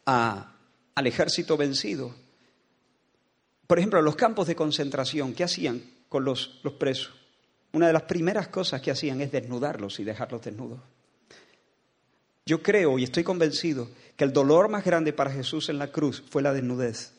[0.07, 2.22] al ejército vencido,
[3.73, 5.81] por ejemplo, los campos de concentración, ¿qué hacían
[6.11, 7.15] con los, los presos?
[7.73, 10.79] Una de las primeras cosas que hacían es desnudarlos y dejarlos desnudos.
[12.45, 16.23] Yo creo y estoy convencido que el dolor más grande para Jesús en la cruz
[16.29, 17.15] fue la desnudez.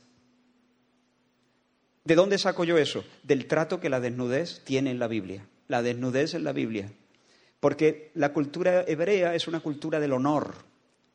[2.03, 3.03] ¿De dónde saco yo eso?
[3.23, 5.47] Del trato que la desnudez tiene en la Biblia.
[5.67, 6.93] La desnudez en la Biblia.
[7.59, 10.53] Porque la cultura hebrea es una cultura del honor.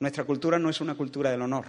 [0.01, 1.67] Nuestra cultura no es una cultura del honor.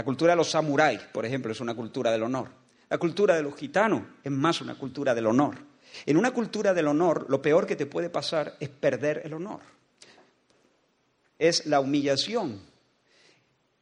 [0.00, 2.48] La cultura de los samuráis, por ejemplo, es una cultura del honor.
[2.88, 5.58] La cultura de los gitanos es más una cultura del honor.
[6.06, 9.60] En una cultura del honor, lo peor que te puede pasar es perder el honor.
[11.38, 12.62] Es la humillación.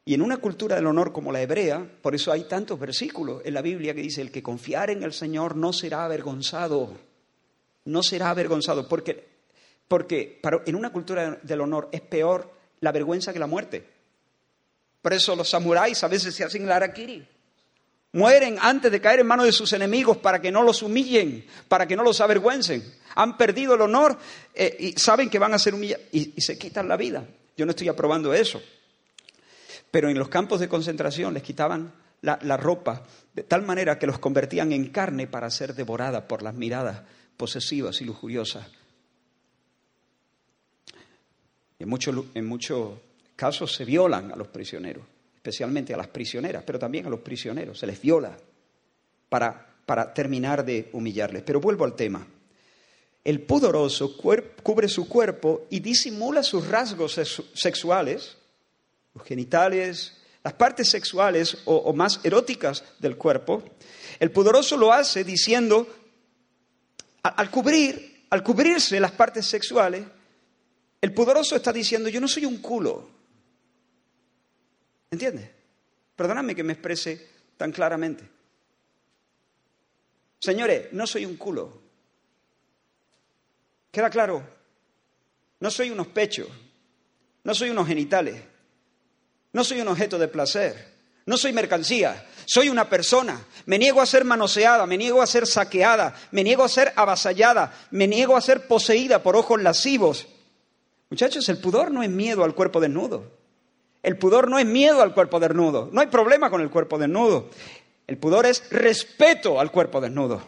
[0.03, 3.53] Y en una cultura del honor como la hebrea, por eso hay tantos versículos en
[3.53, 6.97] la Biblia que dice, el que confiar en el Señor no será avergonzado.
[7.85, 9.25] No será avergonzado, porque,
[9.87, 12.51] porque en una cultura del honor es peor
[12.81, 13.98] la vergüenza que la muerte.
[15.09, 17.27] Por eso los samuráis a veces se hacen el harakiri.
[18.11, 21.87] Mueren antes de caer en manos de sus enemigos para que no los humillen, para
[21.87, 22.83] que no los avergüencen.
[23.15, 24.19] Han perdido el honor
[24.53, 27.25] eh, y saben que van a ser humillados y, se quitan la vida.
[27.57, 28.61] Yo no estoy aprobando eso.
[29.89, 31.91] Pero en los campos de concentración les quitaban
[32.21, 33.01] la, ropa
[33.33, 37.01] de tal manera que los convertían en carne para ser devorada por las miradas
[37.35, 38.67] posesivas y lujuriosas.
[41.79, 42.45] En mucho, en
[43.39, 47.79] casos se violan a los prisioneros, especialmente a las prisioneras, pero también a los prisioneros,
[47.79, 48.35] se les viola
[49.29, 51.43] para, para terminar de humillarles.
[51.43, 52.27] Pero vuelvo al tema.
[53.23, 57.13] El pudoroso cubre su cuerpo y disimula sus rasgos
[57.53, 58.35] sexuales,
[59.13, 63.63] los genitales, las partes sexuales o, más eróticas del cuerpo.
[64.19, 65.87] El pudoroso lo hace diciendo,
[67.23, 70.03] al cubrir, al cubrirse las partes sexuales,
[70.99, 73.18] el pudoroso está diciendo, yo no soy un culo,
[75.11, 75.49] ¿Entiendes?
[76.15, 78.23] Perdóname que me exprese tan claramente.
[80.39, 81.81] Señores, no soy un culo.
[83.91, 84.43] ¿Queda claro?
[85.59, 86.47] No soy unos pechos,
[87.43, 88.41] no soy unos genitales.
[89.51, 90.99] No soy un objeto de placer.
[91.25, 92.27] No soy mercancía.
[92.45, 93.45] Soy una persona.
[93.65, 97.73] Me niego a ser manoseada, me niego a ser saqueada, me niego a ser avasallada,
[97.91, 100.27] me niego a ser poseída por ojos lascivos.
[101.09, 103.38] Muchachos, el pudor no es miedo al cuerpo desnudo.
[104.01, 105.89] El pudor no es miedo al cuerpo desnudo.
[105.91, 107.49] No hay problema con el cuerpo desnudo.
[108.07, 110.41] El pudor es respeto al cuerpo desnudo.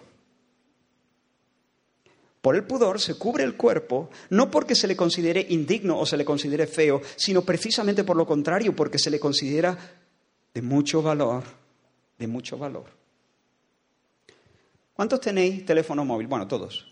[2.42, 6.18] Por el pudor se cubre el cuerpo no porque se le considere indigno o se
[6.18, 9.78] le considere feo, sino precisamente por lo contrario, porque se le considera
[10.54, 11.44] de mucho valor,
[12.18, 12.86] de mucho valor.
[14.94, 16.28] ¿Cuántos tenéis teléfono móvil?
[16.28, 16.88] Bueno, todos.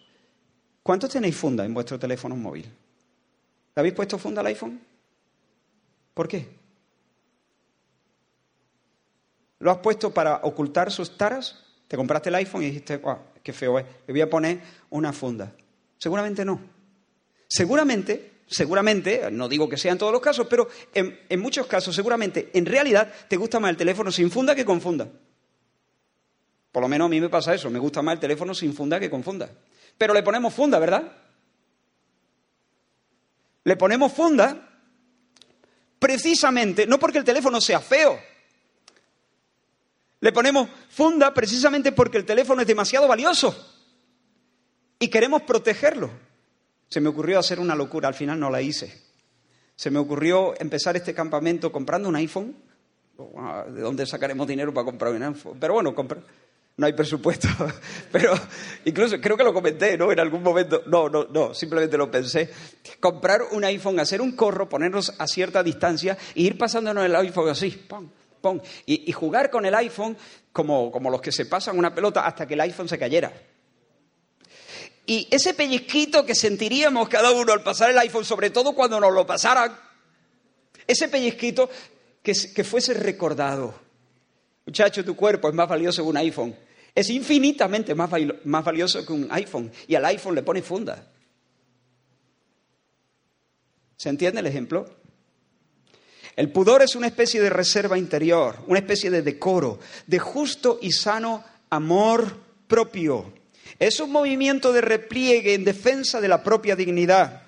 [0.84, 2.65] ¿Cuántos tenéis funda en vuestro teléfono móvil?
[2.65, 4.80] ¿Le habéis puesto funda al iPhone?
[6.13, 6.48] ¿Por qué?
[9.60, 11.63] ¿Lo has puesto para ocultar sus taras?
[11.88, 13.02] Te compraste el iPhone y dijiste,
[13.43, 15.54] qué feo es, le voy a poner una funda.
[15.98, 16.62] Seguramente no.
[17.48, 21.95] Seguramente, seguramente, no digo que sea en todos los casos, pero en, en muchos casos,
[21.95, 25.10] seguramente, en realidad, te gusta más el teléfono sin funda que con funda.
[26.72, 29.00] Por lo menos a mí me pasa eso, me gusta más el teléfono sin funda
[29.00, 29.50] que con funda.
[29.98, 31.12] Pero le ponemos funda, ¿verdad?
[33.63, 34.68] Le ponemos funda
[35.99, 38.19] precisamente, no porque el teléfono sea feo,
[40.21, 43.55] le ponemos funda precisamente porque el teléfono es demasiado valioso
[44.99, 46.09] y queremos protegerlo.
[46.89, 49.01] Se me ocurrió hacer una locura, al final no la hice.
[49.75, 52.55] Se me ocurrió empezar este campamento comprando un iPhone.
[53.69, 55.57] ¿De dónde sacaremos dinero para comprar un iPhone?
[55.59, 55.93] Pero bueno,
[56.79, 57.47] no hay presupuesto.
[58.11, 58.33] Pero
[58.85, 60.11] incluso creo que lo comenté, ¿no?
[60.11, 60.83] En algún momento.
[60.87, 62.49] No, no, no, simplemente lo pensé.
[62.99, 67.49] Comprar un iPhone, hacer un corro, ponernos a cierta distancia e ir pasándonos el iPhone
[67.49, 67.71] así.
[67.71, 68.09] ¡pam!
[68.85, 70.15] y, jugar con el iPhone
[70.53, 73.33] como, como los que se pasan una pelota hasta que el iPhone se cayera.
[75.05, 79.11] Y ese pellizquito que sentiríamos cada uno al pasar el iPhone, sobre todo cuando nos
[79.11, 79.77] lo pasaran,
[80.87, 81.69] ese pellizquito
[82.23, 83.73] que, que fuese recordado.
[84.65, 86.55] Muchacho, tu cuerpo es más valioso que un iPhone.
[86.95, 88.10] Es infinitamente más,
[88.43, 89.71] más valioso que un iPhone.
[89.88, 91.08] Y al iPhone le pone funda.
[93.97, 94.86] ¿Se entiende el ejemplo?
[96.36, 100.91] El pudor es una especie de reserva interior, una especie de decoro, de justo y
[100.93, 103.34] sano amor propio.
[103.78, 107.43] Es un movimiento de repliegue en defensa de la propia dignidad.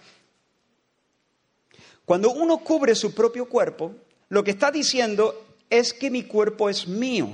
[2.03, 3.95] Cuando uno cubre su propio cuerpo,
[4.27, 7.29] lo que está diciendo es que mi cuerpo es mío.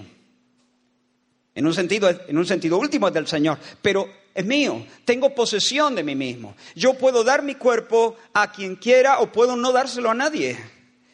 [1.58, 4.86] En un sentido, en un sentido último es del Señor, pero es mío.
[5.04, 6.56] Tengo posesión de mí mismo.
[6.76, 10.56] Yo puedo dar mi cuerpo a quien quiera o puedo no dárselo a nadie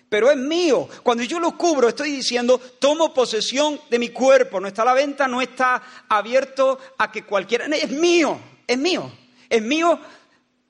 [0.10, 0.88] pero es mío.
[1.02, 4.60] Cuando yo lo cubro, estoy diciendo, tomo posesión de mi cuerpo.
[4.60, 7.66] No está a la venta, no está abierto a que cualquiera...
[7.66, 9.12] Es mío, es mío,
[9.50, 10.00] es mío,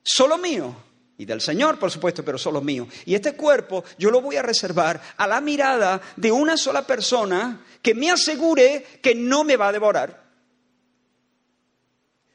[0.02, 0.74] solo mío.
[1.16, 2.88] Y del Señor, por supuesto, pero solo mío.
[3.04, 7.64] Y este cuerpo yo lo voy a reservar a la mirada de una sola persona
[7.80, 10.24] que me asegure que no me va a devorar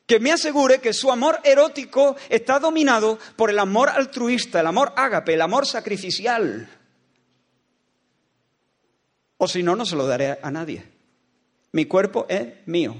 [0.09, 4.91] que me asegure que su amor erótico está dominado por el amor altruista, el amor
[4.95, 6.67] ágape, el amor sacrificial.
[9.37, 10.83] O si no, no se lo daré a nadie.
[11.73, 12.95] Mi cuerpo es mío.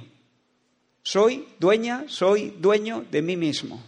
[1.02, 3.84] Soy dueña, soy dueño de mí mismo.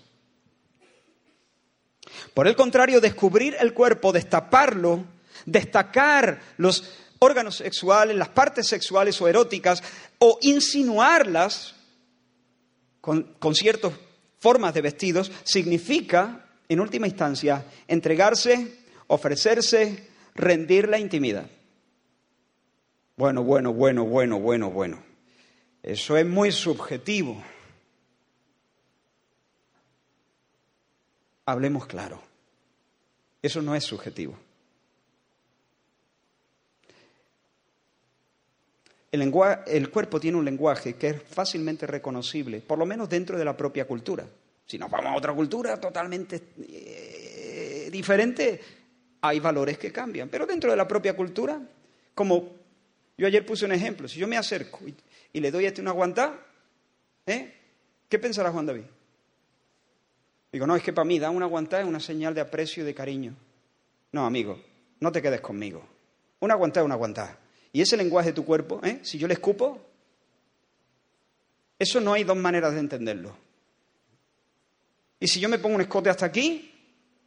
[2.34, 5.04] Por el contrario, descubrir el cuerpo, destaparlo,
[5.46, 9.84] destacar los órganos sexuales, las partes sexuales o eróticas,
[10.20, 11.76] o insinuarlas
[13.00, 13.94] con, con ciertas
[14.40, 21.46] formas de vestidos, significa, en última instancia, entregarse, ofrecerse, rendir la intimidad.
[23.18, 25.04] Bueno, bueno, bueno, bueno, bueno, bueno.
[25.84, 27.44] Eso es muy subjetivo.
[31.46, 32.22] Hablemos claro.
[33.42, 34.38] Eso no es subjetivo.
[39.12, 39.22] El,
[39.68, 43.58] el, cuerpo tiene un lenguaje que es fácilmente reconocible, por lo menos dentro de la
[43.58, 44.26] propia cultura.
[44.66, 48.62] Si nos vamos a otra cultura totalmente eh, diferente,
[49.20, 50.30] hay valores que cambian.
[50.30, 51.62] Pero dentro de la propia cultura,
[52.16, 52.62] como
[53.18, 54.08] yo ayer puse un ejemplo.
[54.08, 54.80] Si yo me acerco
[55.34, 56.40] y, le doy a este una aguantada,
[57.26, 57.54] ¿eh?
[58.10, 58.84] ¿qué pensará Juan David?
[60.52, 62.86] Digo, no, es que para mí dar una aguantada es una señal de aprecio y
[62.86, 63.34] de cariño.
[64.12, 64.62] No, amigo,
[65.00, 65.84] no te quedes conmigo.
[66.42, 67.38] Una aguantada es una aguantada.
[67.72, 69.00] Y ese lenguaje de tu cuerpo, ¿eh?
[69.02, 69.80] si yo le escupo,
[71.80, 73.36] eso no hay dos maneras de entenderlo.
[75.20, 76.70] Y si yo me pongo un escote hasta aquí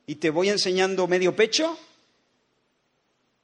[0.06, 1.78] y te voy enseñando medio pecho,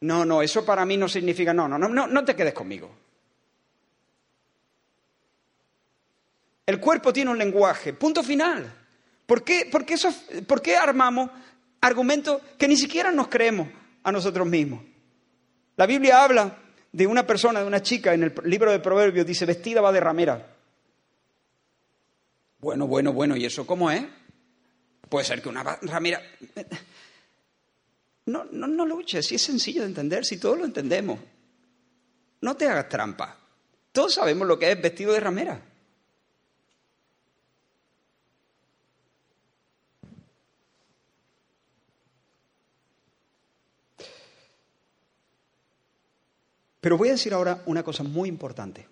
[0.01, 2.91] no, no, eso para mí no significa, no, no, no, no te quedes conmigo.
[6.67, 8.80] El cuerpo tiene un lenguaje, punto final.
[9.31, 11.31] ¿Por qué, por qué, armamos
[11.81, 13.69] argumentos que ni siquiera nos creemos
[14.03, 14.83] a nosotros mismos?
[15.77, 16.59] La Biblia habla
[16.91, 20.01] de una persona, de una chica, en el libro de Proverbios, dice, vestida va de
[20.01, 20.57] ramera.
[22.59, 24.03] Bueno, bueno, bueno, ¿y eso cómo es?
[25.09, 26.21] Puede ser que una ramera...
[28.27, 31.21] No, no, no luches, si es sencillo de entender, si todos lo entendemos.
[32.41, 33.39] No te hagas trampa.
[33.93, 35.70] Todos sabemos lo que es vestido de ramera.
[46.81, 48.87] Pero voy a decir ahora una cosa muy importante.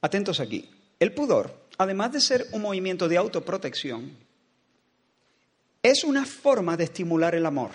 [0.00, 0.68] Atentos aquí.
[1.00, 4.12] El pudor, además de ser un movimiento de autoprotección,
[5.82, 7.70] es una forma de estimular el amor.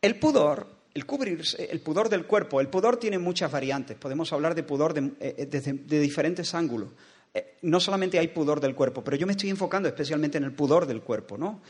[0.00, 3.96] El pudor, el cubrirse, el pudor del cuerpo, el pudor tiene muchas variantes.
[3.96, 6.90] Podemos hablar de pudor de, eh, diferentes ángulos.
[7.34, 10.52] Eh, no solamente hay pudor del cuerpo, pero yo me estoy enfocando especialmente en el
[10.52, 11.60] pudor del cuerpo, ¿no?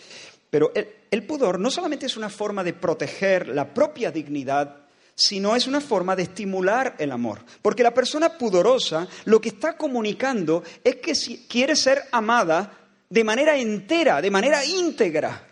[0.50, 4.87] Pero el pudor no solamente es una forma de proteger la propia dignidad
[5.18, 7.44] sino es una forma de estimular el amor.
[7.60, 11.12] Porque la persona pudorosa lo que está comunicando es que
[11.48, 12.72] quiere ser amada
[13.10, 15.44] de manera entera, de manera íntegra,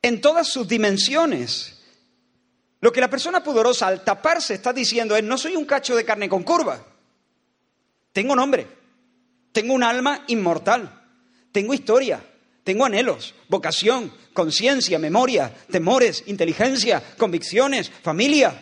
[0.00, 1.78] en todas sus dimensiones.
[2.80, 6.06] Lo que la persona pudorosa al taparse está diciendo es, no soy un cacho de
[6.06, 6.82] carne con curva,
[8.14, 8.66] tengo nombre,
[9.52, 11.04] tengo un alma inmortal,
[11.52, 12.24] tengo historia,
[12.66, 18.60] tengo anhelos, vocación, conciencia, memoria, temores, inteligencia, convicciones, familia.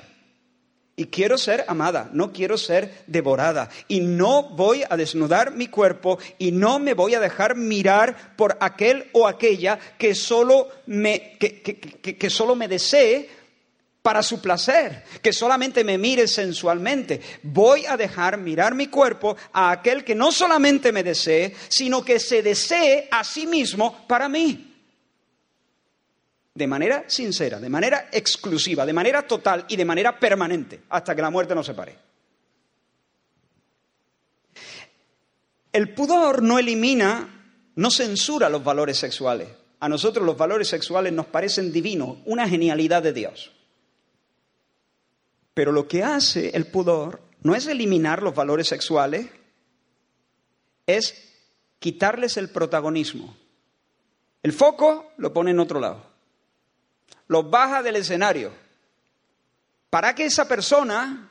[0.94, 3.70] Y quiero ser amada, no quiero ser devorada.
[3.88, 8.59] Y no voy a desnudar mi cuerpo y no me voy a dejar mirar por
[8.61, 13.30] aquel o aquella que solo me, que, que solo me desee
[14.05, 17.22] para su placer, que solamente me mire sensualmente.
[17.42, 22.20] Voy a dejar mirar mi cuerpo a aquel que no solamente me desee, sino que
[22.20, 24.74] se desee a sí mismo para mí.
[26.52, 31.22] De manera sincera, de manera exclusiva, de manera total y de manera permanente, hasta que
[31.22, 31.96] la muerte nos separe.
[35.72, 39.48] El pudor no elimina, no censura los valores sexuales.
[39.80, 43.53] A nosotros los valores sexuales nos parecen divinos, una genialidad de Dios.
[45.55, 49.28] Pero lo que hace el pudor no es eliminar los valores sexuales,
[50.86, 51.32] es
[51.78, 53.36] quitarles el protagonismo.
[54.42, 56.05] El foco lo pone en otro lado.
[57.28, 58.52] Los baja del escenario.
[59.88, 61.30] Para que esa persona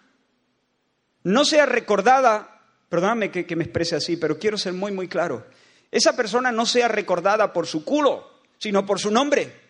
[1.24, 5.46] no sea recordada, perdóname que, que me exprese así, pero quiero ser muy, muy claro.
[5.92, 9.62] Esa persona no sea recordada por su culo, sino por su nombre.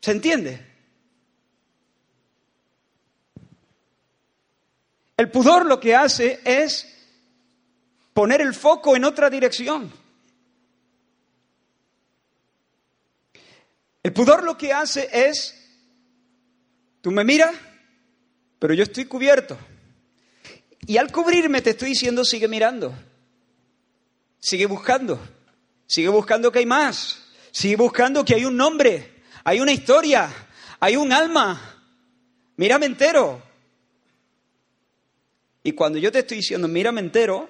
[0.00, 0.67] ¿Se entiende?
[5.18, 6.86] El pudor lo que hace es
[8.14, 9.92] poner el foco en otra dirección.
[14.00, 15.56] El pudor lo que hace es,
[17.00, 17.52] tú me miras,
[18.60, 19.58] pero yo estoy cubierto.
[20.86, 22.94] Y al cubrirme te estoy diciendo, sigue mirando,
[24.38, 25.20] sigue buscando,
[25.88, 30.30] sigue buscando que hay más, sigue buscando que hay un nombre, hay una historia,
[30.78, 31.74] hay un alma.
[32.56, 33.47] Mírame entero,
[35.68, 37.46] y cuando yo te estoy diciendo, mírame entero,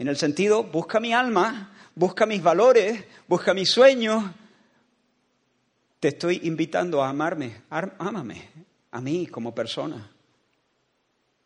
[0.00, 4.24] en el sentido, busca mi alma, busca mis valores, busca mis sueños,
[6.00, 8.48] te estoy invitando a amarme, ámame
[8.90, 10.10] a mí como persona.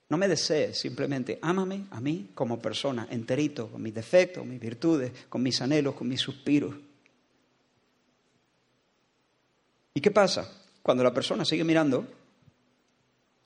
[0.09, 5.12] No me desees, simplemente ámame a mí como persona, enterito, con mis defectos, mis virtudes,
[5.28, 6.74] con mis anhelos, con mis suspiros.
[9.93, 10.51] ¿Y qué pasa?
[10.82, 12.07] Cuando la persona sigue mirando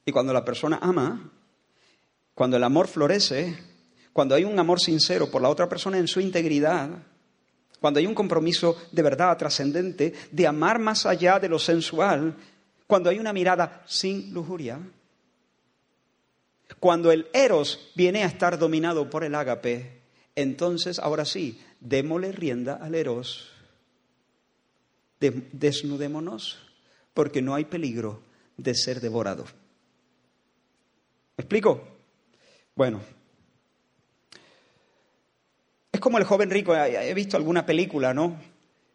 [0.05, 1.33] y cuando la persona ama,
[2.39, 3.59] cuando el amor florece,
[4.13, 6.89] cuando hay un amor sincero por la otra persona en su integridad,
[7.81, 12.37] cuando hay un compromiso de verdad trascendente, de amar más allá de lo sensual,
[12.87, 14.79] cuando hay una mirada sin lujuria,
[16.79, 20.01] cuando el eros viene a estar dominado por el ágape,
[20.37, 23.51] entonces ahora sí, démosle rienda al eros,
[25.19, 26.57] desnudémonos,
[27.15, 28.23] porque no hay peligro
[28.57, 29.45] de ser devorado.
[31.37, 31.98] ¿Me explico?
[32.79, 33.01] Bueno,
[35.91, 38.41] es como el joven rico, he visto alguna película, ¿no?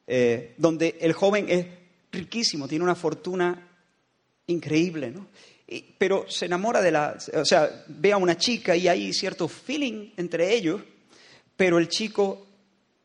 [0.07, 1.65] Eh, donde el joven es
[2.09, 3.67] riquísimo, tiene una fortuna
[4.47, 5.27] increíble, ¿no?
[5.97, 10.11] pero se enamora de la, o sea, ve a una chica y hay cierto feeling
[10.15, 10.81] entre ellos,
[11.57, 12.47] pero el chico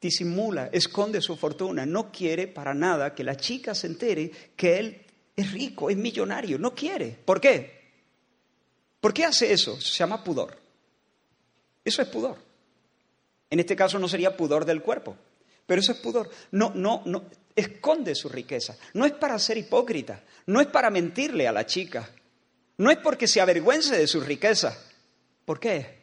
[0.01, 5.03] disimula, esconde su fortuna, no quiere para nada que la chica se entere que él
[5.35, 7.18] es rico, es millonario, no quiere.
[7.24, 7.79] ¿Por qué?
[9.01, 9.81] ¿Por qué hace eso?
[9.81, 10.68] Se llama pudor.
[11.89, 12.36] Eso es pudor.
[13.49, 15.16] En este caso no sería pudor del cuerpo,
[15.66, 16.28] pero eso es pudor.
[16.51, 17.24] No, no, no.
[17.57, 18.76] esconde su riqueza.
[18.93, 22.11] No es para ser hipócrita, no es para mentirle a la chica,
[22.76, 24.78] no es porque se avergüence de su riqueza.
[25.47, 25.99] ¿Por qué?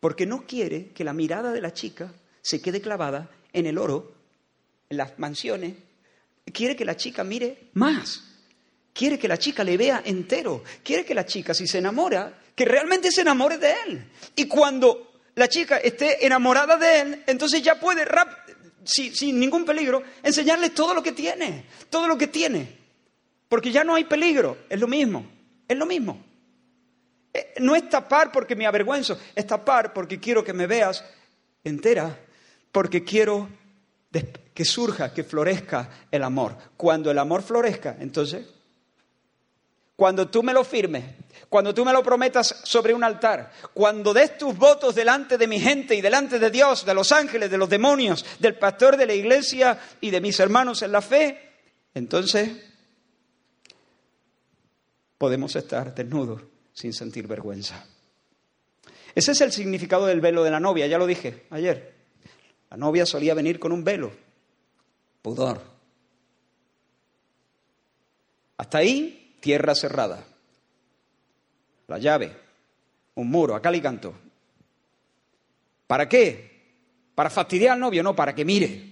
[0.00, 2.10] Porque no quiere que la mirada de la chica
[2.40, 4.14] se quede clavada en el oro,
[4.88, 5.74] en las mansiones.
[6.54, 8.29] Quiere que la chica mire más.
[8.92, 10.62] Quiere que la chica le vea entero.
[10.82, 14.04] Quiere que la chica, si se enamora, que realmente se enamore de él.
[14.36, 18.04] Y cuando la chica esté enamorada de él, entonces ya puede,
[18.84, 21.66] sin ningún peligro, enseñarle todo lo que tiene.
[21.88, 22.78] Todo lo que tiene.
[23.48, 24.58] Porque ya no hay peligro.
[24.68, 25.24] Es lo mismo.
[25.68, 26.30] Es lo mismo.
[27.32, 31.04] Eh, no es tapar porque me avergüenzo, es tapar porque quiero que me veas
[31.62, 32.18] entera,
[32.72, 33.48] porque quiero
[34.52, 36.56] que surja, que florezca el amor.
[36.76, 38.46] Cuando el amor florezca, entonces,
[40.00, 41.04] cuando tú me lo firmes,
[41.50, 45.60] cuando tú me lo prometas sobre un altar, cuando des tus votos delante de mi
[45.60, 49.12] gente y delante de Dios, de los ángeles, de los demonios, del pastor de la
[49.12, 51.50] iglesia y de mis hermanos en la fe,
[51.92, 52.50] entonces
[55.18, 57.84] podemos estar desnudos sin sentir vergüenza.
[59.14, 61.94] Ese es el significado del velo de la novia, ya lo dije ayer.
[62.70, 64.12] La novia solía venir con un velo,
[65.20, 65.60] pudor.
[68.56, 70.24] Hasta ahí, tierra cerrada.
[71.88, 72.36] La llave,
[73.14, 74.14] un muro, acá le canto.
[75.86, 76.50] ¿Para qué?
[77.14, 78.02] ¿Para fastidiar al novio?
[78.02, 78.90] No, para que mire.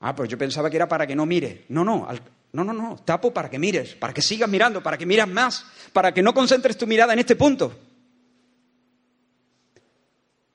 [0.00, 1.64] Ah, pues yo pensaba que era para que no mire.
[1.68, 2.08] No, no,
[2.52, 5.64] no, no, no, tapo para que mires, para que sigas mirando, para que miras más,
[5.92, 7.76] para que no concentres tu mirada en este punto.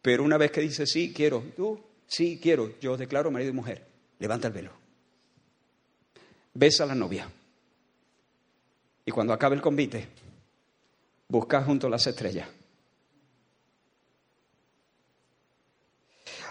[0.02, 3.86] Pero una vez que dices sí, quiero, tú, sí, quiero, yo declaro marido y mujer,
[4.20, 4.72] levanta el velo.
[6.54, 7.30] Besa a la novia.
[9.06, 10.08] Y cuando acabe el convite,
[11.28, 12.48] busca junto a las estrellas.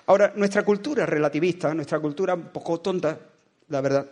[0.07, 3.18] Ahora, nuestra cultura relativista, nuestra cultura un poco tonta,
[3.68, 4.07] la verdad,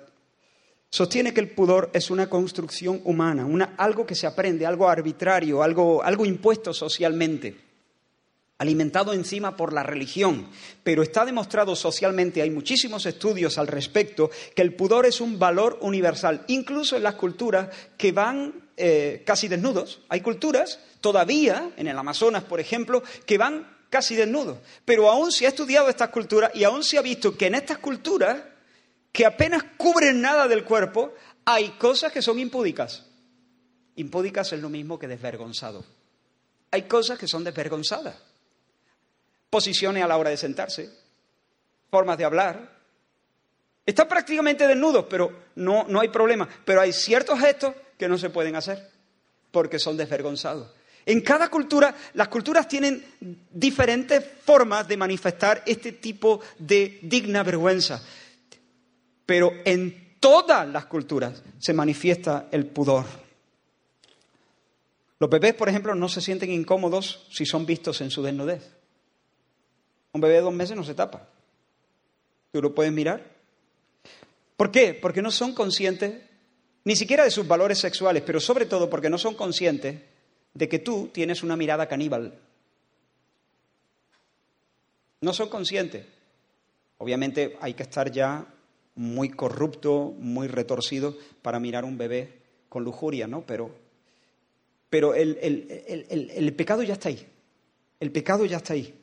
[0.92, 5.62] Sostiene que el pudor es una construcción humana, una, algo que se aprende, algo arbitrario,
[5.62, 7.56] algo, algo impuesto socialmente,
[8.60, 10.50] alimentado encima por la religión.
[10.84, 15.78] Pero está demostrado socialmente, hay muchísimos estudios al respecto, que el pudor es un valor
[15.80, 20.02] universal, incluso en las culturas que van eh, casi desnudos.
[20.10, 24.58] Hay culturas, todavía, en el Amazonas, por ejemplo, que van casi desnudos.
[24.84, 27.78] Pero aún se ha estudiado estas culturas y aún se ha visto que en estas
[27.78, 28.42] culturas
[29.10, 31.14] que apenas cubren nada del cuerpo,
[31.46, 33.06] hay cosas que son impúdicas.
[33.96, 35.82] Impúdicas es lo mismo que desvergonzado.
[36.70, 38.29] Hay cosas que son desvergonzadas.
[39.50, 40.90] Posiciones a la hora de sentarse,
[41.90, 42.78] formas de hablar.
[43.84, 46.48] Están prácticamente desnudos, pero no, no hay problema.
[46.64, 48.88] Pero hay ciertos gestos que no se pueden hacer
[49.50, 50.70] porque son desvergonzados.
[51.04, 53.04] En cada cultura, las culturas tienen
[53.50, 58.00] diferentes formas de manifestar este tipo de digna vergüenza
[59.30, 63.04] pero en todas las culturas se manifiesta el pudor.
[65.20, 68.68] Los bebés, por ejemplo, no se sienten incómodos si son vistos en su desnudez.
[70.12, 71.28] Un bebé de dos meses no se tapa.
[72.52, 73.24] ¿Tú lo puedes mirar?
[74.56, 74.94] ¿Por qué?
[74.94, 76.22] Porque no son conscientes
[76.84, 80.00] ni siquiera de sus valores sexuales, pero sobre todo porque no son conscientes
[80.54, 82.38] de que tú tienes una mirada caníbal.
[85.20, 86.06] No son conscientes.
[86.98, 88.46] Obviamente hay que estar ya
[88.94, 93.42] muy corrupto, muy retorcido para mirar a un bebé con lujuria, ¿no?
[93.46, 93.70] Pero,
[94.88, 97.26] pero el, el pecado ya está ahí.
[98.00, 98.94] El pecado ya está ahí.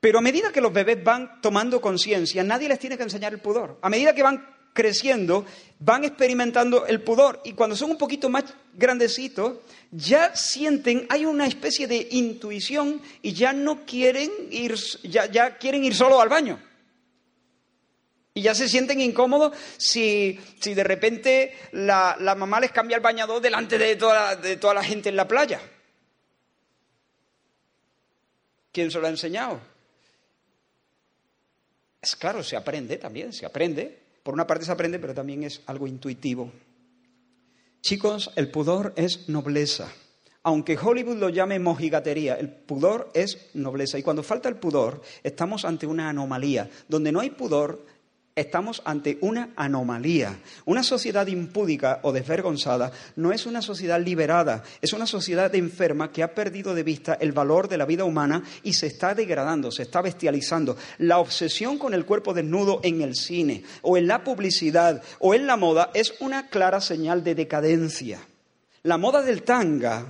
[0.00, 3.40] Pero a medida que los bebés van tomando conciencia, nadie les tiene que enseñar el
[3.40, 3.78] pudor.
[3.82, 5.44] A medida que van creciendo,
[5.80, 8.44] van experimentando el pudor y cuando son un poquito más
[8.74, 9.58] grandecitos,
[9.90, 15.94] ya sienten, hay una especie de intuición y ya no quieren ir, ya, quieren ir
[15.94, 16.62] solo al baño.
[18.34, 23.78] Y ya se sienten incómodos si, de repente la, mamá les cambia el bañador delante
[23.78, 25.58] de toda, de toda la gente en la playa.
[28.72, 29.75] ¿Quién se lo ha enseñado?
[32.06, 33.98] Es claro, se aprende también, se aprende.
[34.22, 36.52] Por una parte se aprende, pero también es algo intuitivo.
[37.80, 39.88] Chicos, el pudor es nobleza.
[40.44, 43.98] Aunque Hollywood lo llame mojigatería, el pudor es nobleza.
[43.98, 46.70] Y cuando falta el pudor, estamos ante una anomalía.
[46.86, 47.84] Donde no hay pudor,
[48.36, 50.36] estamos ante una anomalía.
[50.66, 56.22] Una sociedad impúdica o desvergonzada no es una sociedad liberada, es una sociedad enferma que
[56.22, 59.84] ha perdido de vista el valor de la vida humana y se está degradando, se
[59.84, 60.76] está bestializando.
[60.98, 65.46] La obsesión con el cuerpo desnudo en el cine o en la publicidad o en
[65.46, 68.20] la moda es una clara señal de decadencia.
[68.82, 70.06] La moda del tanga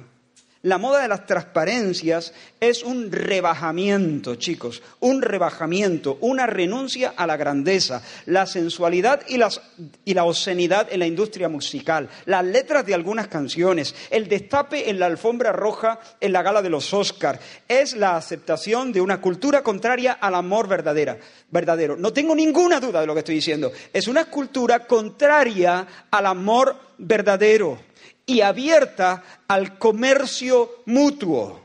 [0.67, 7.37] La moda de las transparencias es un rebajamiento, chicos, un rebajamiento, una renuncia a la
[7.37, 13.95] grandeza, la sensualidad y, la obscenidad en la industria musical, las letras de algunas canciones,
[14.11, 17.39] el destape en la alfombra roja en la gala de los Oscars,
[17.69, 21.17] es la aceptación de una cultura contraria al amor verdadera,
[21.49, 21.97] verdadero.
[21.97, 23.71] No tengo ninguna duda de lo que estoy diciendo.
[23.93, 27.79] Es una cultura contraria al amor verdadero
[28.27, 31.65] y abierta al comercio mutuo.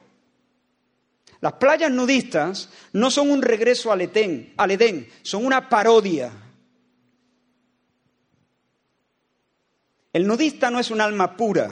[1.41, 6.31] Las playas nudistas no son un regreso al Edén, Edén, son una parodia.
[10.13, 11.71] El nudista no es un alma pura,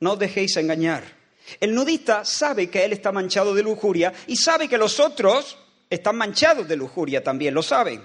[0.00, 1.04] no os dejéis engañar.
[1.60, 5.56] El nudista sabe que él está manchado de lujuria y sabe que los otros
[5.88, 8.04] están manchados de lujuria también, lo saben.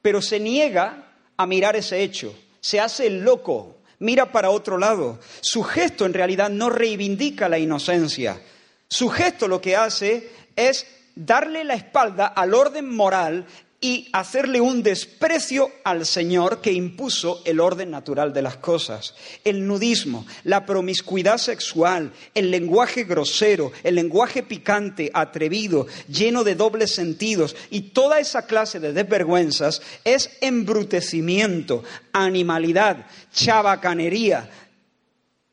[0.00, 5.18] Pero se niega a mirar ese hecho, se hace el loco, mira para otro lado.
[5.40, 8.40] Su gesto en realidad no reivindica la inocencia.
[8.88, 13.46] Su gesto lo que hace es darle la espalda al orden moral
[13.84, 19.16] y hacerle un desprecio al Señor que impuso el orden natural de las cosas.
[19.44, 26.94] El nudismo, la promiscuidad sexual, el lenguaje grosero, el lenguaje picante, atrevido, lleno de dobles
[26.94, 34.48] sentidos y toda esa clase de desvergüenzas es embrutecimiento, animalidad, chabacanería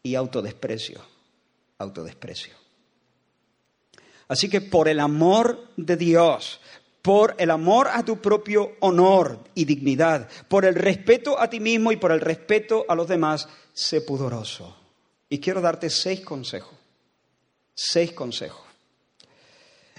[0.04, 1.02] y autodesprecio.
[1.80, 2.54] Autodesprecio.
[4.28, 6.60] Así que por el amor de Dios,
[7.10, 11.92] por el amor a tu propio honor y dignidad, por el respeto a ti mismo
[11.92, 14.78] y por el respeto a los demás, sé pudoroso.
[15.28, 16.78] Y quiero darte seis consejos.
[17.74, 18.62] Seis consejos.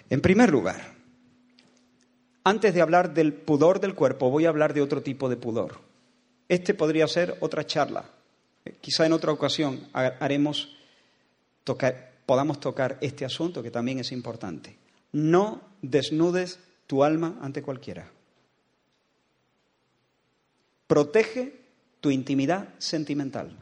[0.08, 0.94] En primer lugar,
[2.44, 5.80] antes de hablar del pudor del cuerpo, voy a hablar de otro tipo de pudor.
[6.48, 8.04] Este podría ser otra charla.
[8.80, 10.76] Quizá en otra ocasión haremos
[12.24, 14.78] podamos tocar este asunto que también es importante.
[15.10, 16.60] No desnudes
[16.90, 18.10] tu alma ante cualquiera.
[20.88, 21.54] Protege
[22.00, 23.56] tu intimidad sentimental.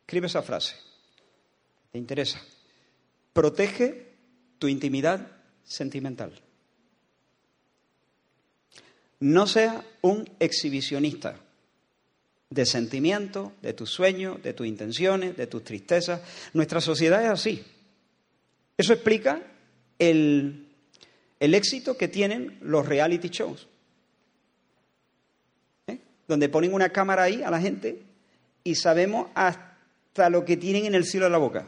[0.00, 0.74] Escribe esa frase.
[1.92, 2.42] ¿Te interesa?
[3.32, 4.16] Protege
[4.58, 5.30] tu intimidad
[5.62, 6.32] sentimental.
[9.20, 11.36] No sea un exhibicionista
[12.50, 16.20] de sentimientos, de tus sueños, de tus intenciones, de tus tristezas.
[16.52, 17.64] Nuestra sociedad es así.
[18.76, 19.40] Eso explica
[20.00, 20.63] el
[21.44, 23.68] el éxito que tienen los reality shows.
[25.86, 25.98] ¿Eh?
[26.26, 28.02] Donde ponen una cámara ahí a la gente
[28.62, 31.66] y sabemos hasta lo que tienen en el cielo de la boca.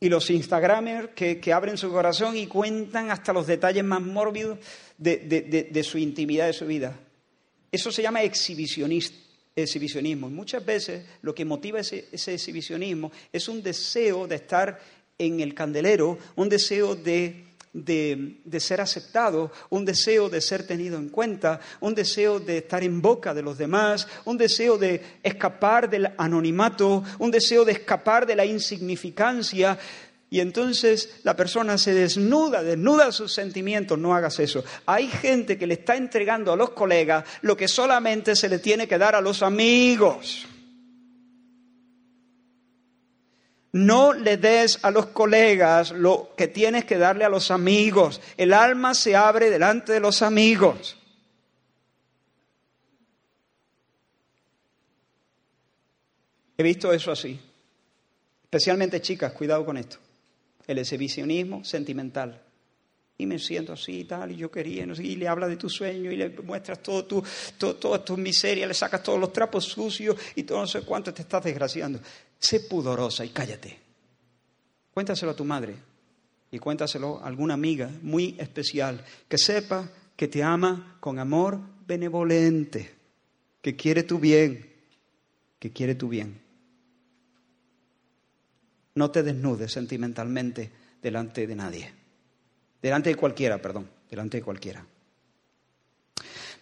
[0.00, 4.58] Y los Instagramers que, abren su corazón y cuentan hasta los detalles más mórbidos
[4.96, 6.98] de, su intimidad, de su vida.
[7.70, 9.24] Eso se llama exhibicionismo
[10.30, 14.80] muchas veces lo que motiva ese, exhibicionismo es un deseo de estar
[15.18, 21.08] en el candelero, un deseo de, de, ser aceptado, un deseo de ser tenido en
[21.08, 26.12] cuenta, un deseo de estar en boca de los demás, un deseo de escapar del
[26.18, 29.78] anonimato, un deseo de escapar de la insignificancia.
[30.30, 34.64] Y entonces la persona se desnuda, desnuda sus sentimientos, no hagas eso.
[34.84, 38.88] Hay gente que le está entregando a los colegas lo que solamente se le tiene
[38.88, 40.48] que dar a los amigos.
[43.74, 48.20] No le des a los colegas lo que tienes que darle a los amigos.
[48.36, 50.96] El alma se abre delante de los amigos.
[56.56, 57.40] He visto eso así.
[58.44, 59.96] Especialmente chicas, cuidado con esto.
[60.68, 62.40] El exhibicionismo sentimental.
[63.18, 66.10] Y me siento así y tal, y yo quería, y le habla de tu sueño,
[66.10, 67.22] y le muestras todo tu,
[67.58, 71.14] todo, todas tus miserias, le sacas todos los trapos sucios y todo no sé cuánto
[71.14, 72.00] te estás desgraciando.
[72.44, 73.78] Sé pudorosa y cállate.
[74.92, 75.74] Cuéntaselo a tu madre
[76.50, 82.94] y cuéntaselo a alguna amiga muy especial que sepa que te ama con amor benevolente,
[83.62, 84.70] que quiere tu bien,
[85.58, 86.38] que quiere tu bien.
[88.94, 90.70] No te desnudes sentimentalmente
[91.00, 91.92] delante de nadie,
[92.82, 94.84] delante de cualquiera, perdón, delante de cualquiera.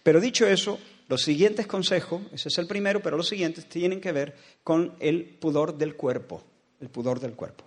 [0.01, 4.11] Pero dicho eso, los siguientes consejos, ese es el primero, pero los siguientes tienen que
[4.11, 6.43] ver con el pudor del cuerpo,
[6.79, 7.65] el pudor del cuerpo.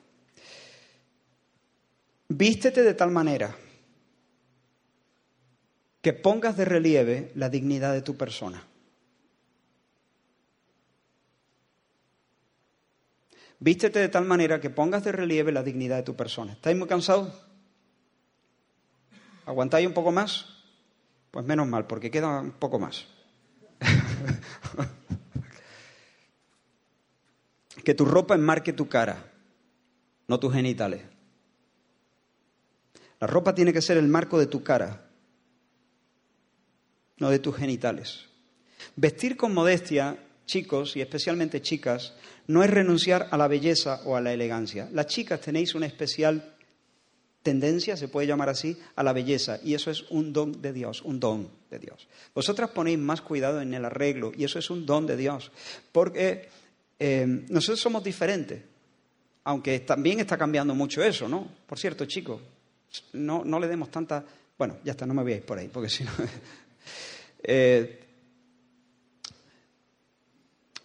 [2.28, 3.57] Vístete de tal manera
[6.03, 8.64] que pongas de relieve la dignidad de tu persona.
[13.59, 16.53] Vístete de tal manera que pongas de relieve la dignidad de tu persona.
[16.53, 17.32] ¿Estáis muy cansados?
[19.47, 20.47] ¿Aguantáis un poco más?
[21.30, 23.07] Pues menos mal, porque queda un poco más.
[27.85, 29.33] que tu ropa enmarque tu cara,
[30.29, 31.03] no tus genitales.
[33.20, 35.09] La ropa tiene que ser el marco de tu cara,
[37.18, 38.27] no de tus genitales.
[38.97, 42.14] Vestir con modestia, chicos y especialmente chicas,
[42.47, 44.89] no es renunciar a la belleza o a la elegancia.
[44.93, 46.56] Las chicas tenéis una especial
[47.47, 49.61] tendencia, se puede llamar así, a la belleza.
[49.62, 52.09] Y eso es un don de Dios, un don de Dios.
[52.34, 55.53] Vosotras ponéis más cuidado en el arreglo y eso es un don de Dios.
[55.92, 56.49] Porque
[56.99, 58.61] eh, nosotros somos diferentes.
[59.44, 61.47] Aunque también está cambiando mucho eso, ¿no?
[61.68, 62.40] Por cierto, chicos,
[63.12, 64.24] no, no le demos tanta...
[64.59, 66.11] Bueno, ya está, no me ir por ahí, porque si no...
[67.44, 68.01] eh,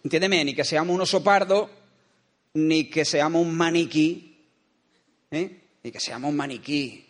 [0.04, 1.68] entiéndeme, ni que seamos un oso pardo,
[2.54, 4.38] ni que seamos un maniquí,
[5.32, 5.61] ¿eh?
[5.82, 7.04] Ni que seamos maniquí,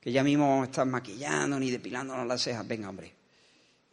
[0.00, 2.66] que ya mismo están maquillando ni depilándonos las cejas.
[2.66, 3.12] Venga, hombre.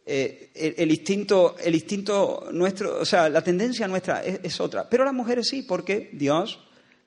[0.04, 4.88] Eh, el, instinto, el instinto nuestro, o sea, la tendencia nuestra es, otra.
[4.88, 6.58] Pero las mujeres sí, porque Dios,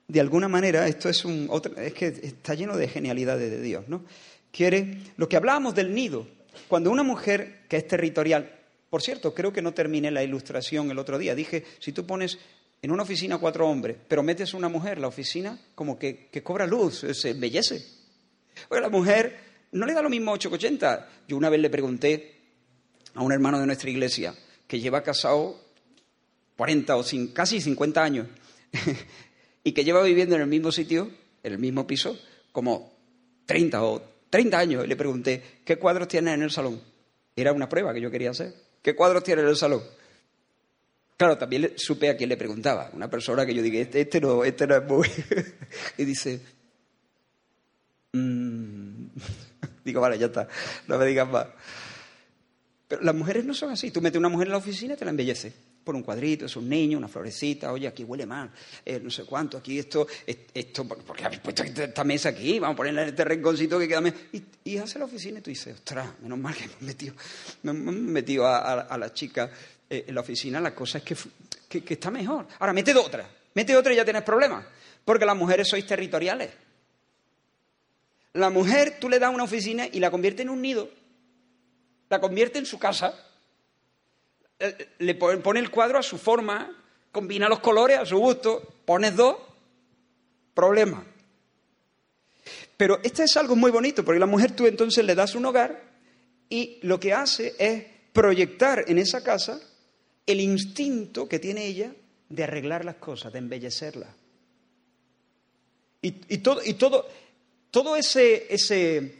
[0.08, 4.04] de alguna manera, esto es un es que está lleno de genialidades de Dios, ¿no?
[4.50, 6.26] Quiere, lo que hablábamos del nido,
[6.68, 8.58] cuando una mujer que es territorial,
[8.88, 12.38] por cierto, creo que no terminé la ilustración el otro día, dije, si tú pones
[12.84, 17.06] en una oficina cuatro hombres, pero metes una mujer, la oficina como que, cobra luz,
[17.14, 17.82] se embellece.
[18.68, 19.38] Oye, la mujer
[19.72, 21.08] no le da lo mismo 880.
[21.26, 22.34] Yo una vez le pregunté
[23.14, 24.34] a un hermano de nuestra iglesia
[24.66, 25.58] que lleva casado
[26.58, 28.26] 40 o casi 50 años
[29.64, 31.10] y que lleva viviendo en el mismo sitio,
[31.42, 32.18] en el mismo piso,
[32.52, 32.92] como
[33.46, 34.86] 30 o 30 años.
[34.86, 36.82] Le pregunté, ¿qué cuadros tienes en el salón?
[37.34, 38.52] Era una prueba que yo quería hacer.
[38.82, 39.80] ¿Qué cuadros tienes en el salón?
[41.16, 42.90] Claro, también supe a quién le preguntaba.
[42.92, 45.08] Una persona que yo dije, este, este no, este no es muy...
[45.98, 46.40] y dice,
[48.12, 49.06] mm".
[49.84, 50.48] digo, vale, ya está,
[50.88, 51.46] no me digas más.
[52.88, 53.90] Pero las mujeres no son así.
[53.90, 55.52] Tú metes una mujer en la oficina y te la embellece.
[55.84, 58.50] Por un cuadrito, es un niño, una florecita, oye, aquí huele mal,
[58.86, 62.58] eh, no sé cuánto, aquí esto, esto, ¿por qué habéis puesto esta mesa aquí?
[62.58, 64.02] Vamos a ponerla en este rinconcito que queda...
[64.32, 67.14] Y, y hace la oficina y tú dices, ostras, menos mal que me he metido,
[67.64, 69.50] me metido a, la chica
[69.88, 71.16] eh, en la oficina, la cosa es que,
[71.82, 72.46] que, está mejor.
[72.58, 74.64] Ahora, mete otra, mete otra y ya tienes problemas,
[75.04, 76.50] porque las mujeres sois territoriales.
[78.34, 80.88] La mujer, tú le das una oficina y la convierte en un nido
[82.14, 83.12] la convierte en su casa,
[84.58, 86.70] eh, le pone el cuadro a su forma,
[87.10, 89.36] combina los colores a su gusto, pones dos,
[90.54, 91.04] problema.
[92.76, 95.82] Pero esto es algo muy bonito, porque la mujer tú entonces le das un hogar
[96.48, 99.60] y lo que hace es proyectar en esa casa
[100.26, 101.92] el instinto que tiene ella
[102.28, 104.08] de arreglar las cosas, de embellecerlas.
[106.02, 107.06] Y, todo, y todo,
[107.96, 109.16] ese, ese,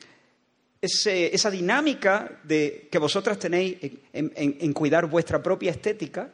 [0.82, 3.78] esa dinámica de, que vosotras tenéis
[4.12, 6.30] en, cuidar vuestra propia estética,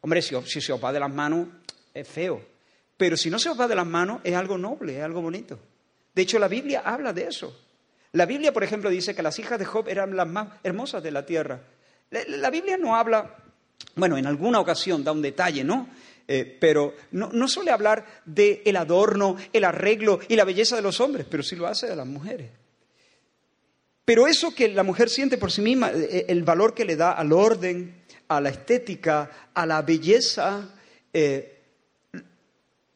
[0.00, 1.48] hombre, si, si se os va de las manos
[1.92, 2.42] es feo,
[2.96, 5.58] pero si no se os va de las manos es algo noble, es algo bonito.
[6.14, 7.54] De hecho, la Biblia habla de eso.
[8.12, 11.10] La Biblia, por ejemplo, dice que las hijas de Job eran las más hermosas de
[11.10, 11.60] la tierra.
[12.10, 13.34] La, Biblia no habla,
[13.96, 15.88] bueno, en alguna ocasión da un detalle, ¿no?
[16.26, 21.00] Eh, pero no, suele hablar del el adorno, el arreglo y la belleza de los
[21.00, 22.50] hombres, pero sí lo hace de las mujeres.
[24.04, 26.96] Pero eso que la mujer siente por sí misma, eh, eh, el valor que le
[26.96, 30.70] da al orden, a la estética, a la belleza,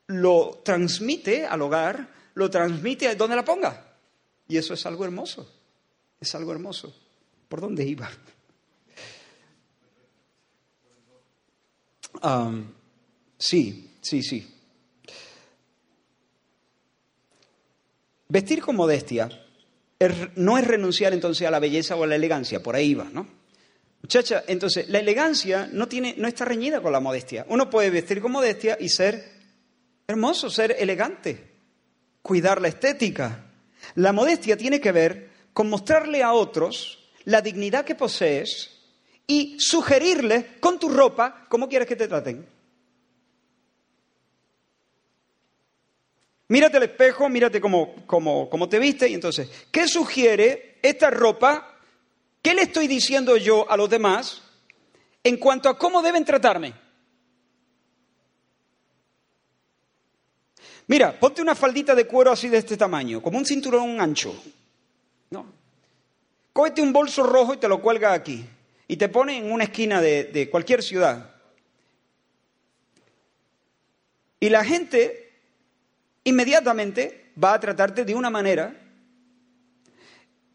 [0.09, 3.95] lo transmite al hogar, lo transmite a donde la ponga.
[4.49, 5.49] Y eso es algo hermoso,
[6.19, 6.97] es algo hermoso.
[7.49, 8.11] ¿Por dónde iba?
[13.39, 14.55] Sí, sí, sí.
[18.29, 19.29] Vestir con modestia
[20.37, 23.27] no es renunciar entonces a la belleza o a la elegancia, por ahí va, ¿no?
[24.03, 27.45] Muchacha, entonces la elegancia no, tiene, no está reñida con la modestia.
[27.49, 29.39] Uno puede vestir con modestia y ser
[30.07, 31.53] hermoso, ser elegante,
[32.23, 33.47] cuidar la estética.
[33.97, 38.78] La modestia tiene que ver con mostrarle a otros la dignidad que posees
[39.31, 42.45] y sugerirles con tu ropa cómo quieres que te traten.
[46.49, 51.77] Mírate al espejo, mírate cómo, cómo, te viste y entonces, ¿qué sugiere esta ropa?
[52.41, 54.43] ¿Qué le estoy diciendo yo a los demás
[55.23, 56.73] en cuanto a cómo deben tratarme?
[60.87, 64.35] Mira, ponte una faldita de cuero así de este tamaño, como un cinturón ancho.
[65.29, 65.45] No.
[66.55, 68.43] Cógete un bolso rojo y te lo cuelga aquí.
[68.89, 71.31] Y te pone en una esquina de, cualquier ciudad.
[74.41, 75.41] Y la gente
[76.25, 78.75] inmediatamente va a tratarte de una manera.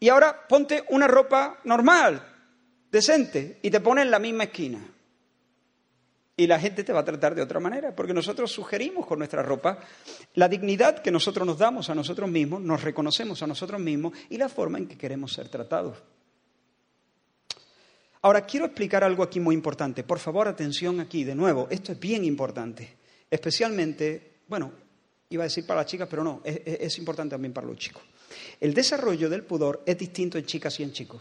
[0.00, 2.22] Y ahora ponte una ropa normal,
[2.90, 4.84] decente, y te pone en la misma esquina.
[6.36, 9.44] Y la gente te va a tratar de otra manera, porque nosotros sugerimos con nuestra
[9.44, 9.78] ropa
[10.34, 14.36] la dignidad que nosotros nos damos a nosotros mismos, nos reconocemos a nosotros mismos y
[14.36, 15.96] la forma en que queremos ser tratados.
[18.24, 20.02] Ahora, quiero explicar algo aquí muy importante.
[20.02, 22.96] Por favor, atención aquí, de nuevo, esto es bien importante.
[23.30, 24.72] Especialmente, bueno,
[25.28, 28.02] iba a decir para las chicas, pero no, es, importante también para los chicos.
[28.58, 31.20] El desarrollo del pudor es distinto en chicas y en chicos.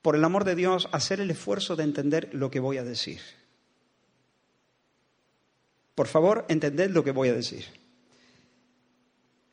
[0.00, 3.20] Por el amor de Dios, hacer el esfuerzo de entender lo que voy a decir.
[5.96, 7.64] Por favor, entended lo que voy a decir.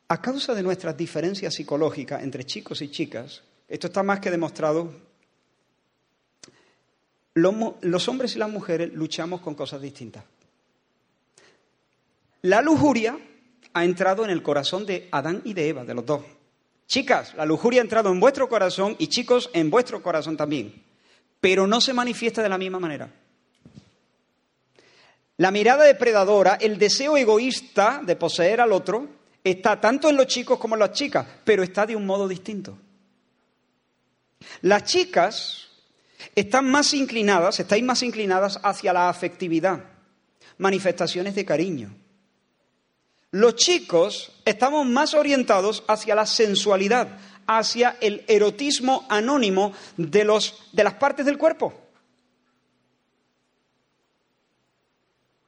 [0.06, 5.10] A causa de nuestras diferencias psicológicas entre chicos y chicas, esto está más que demostrado,
[7.34, 10.24] los hombres y las mujeres luchamos con cosas distintas.
[12.42, 13.18] La lujuria
[13.72, 16.22] ha entrado en el corazón de Adán y de Eva, de los dos.
[16.86, 20.82] Chicas, la lujuria ha entrado en vuestro corazón y chicos en vuestro corazón también,
[21.40, 23.10] pero no se manifiesta de la misma manera.
[25.38, 29.08] La mirada depredadora, el deseo egoísta de poseer al otro,
[29.42, 32.76] está tanto en los chicos como en las chicas, pero está de un modo distinto.
[34.60, 35.68] Las chicas
[36.34, 39.84] están más inclinadas, estáis más inclinadas hacia la afectividad,
[40.58, 41.94] manifestaciones de cariño.
[43.30, 50.84] Los chicos estamos más orientados hacia la sensualidad, hacia el erotismo anónimo de, los, de
[50.84, 51.81] las partes del cuerpo.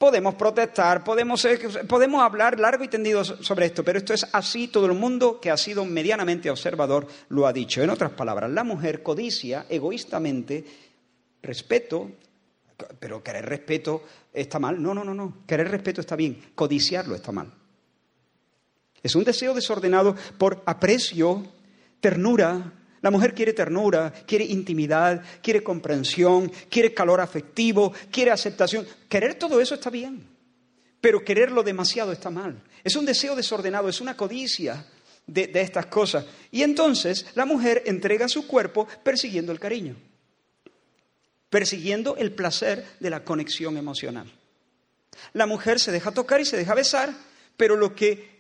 [0.05, 1.49] Podemos protestar, podemos,
[1.89, 5.51] podemos hablar largo y tendido sobre esto, pero esto es así, todo el mundo que
[5.51, 7.83] ha sido medianamente observador lo ha dicho.
[7.83, 10.63] En otras palabras, la mujer codicia egoístamente
[11.43, 12.11] respeto,
[13.01, 14.81] pero querer respeto está mal.
[14.83, 15.39] No, no, no, no.
[15.47, 17.51] Querer respeto está bien, codiciarlo está mal.
[19.03, 21.47] Es un deseo desordenado por aprecio,
[22.01, 22.75] ternura,
[23.05, 28.87] la mujer quiere ternura, quiere intimidad, quiere comprensión, quiere calor afectivo, quiere aceptación.
[29.11, 30.27] Querer todo eso está bien,
[31.03, 32.63] pero quererlo demasiado está mal.
[32.83, 34.87] Es un deseo desordenado, es una codicia
[35.27, 36.25] de, de estas cosas.
[36.51, 39.97] Y entonces la mujer entrega su cuerpo persiguiendo el cariño,
[41.51, 44.33] persiguiendo el placer de la conexión emocional.
[45.35, 47.13] La mujer se deja tocar y se deja besar,
[47.59, 48.34] pero lo que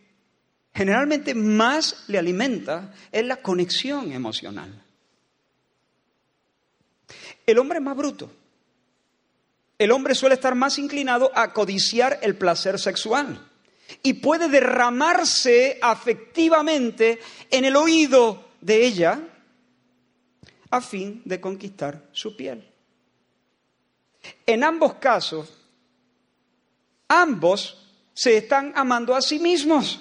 [0.74, 4.82] generalmente más le alimenta es la conexión emocional.
[7.46, 8.30] El hombre es más bruto.
[9.78, 13.50] El hombre suele estar más inclinado a codiciar el placer sexual
[14.02, 17.20] y puede derramarse afectivamente
[17.50, 19.20] en el oído de ella
[20.70, 22.68] a fin de conquistar su piel.
[24.46, 25.52] En ambos casos,
[27.08, 30.00] ambos se están amando a sí mismos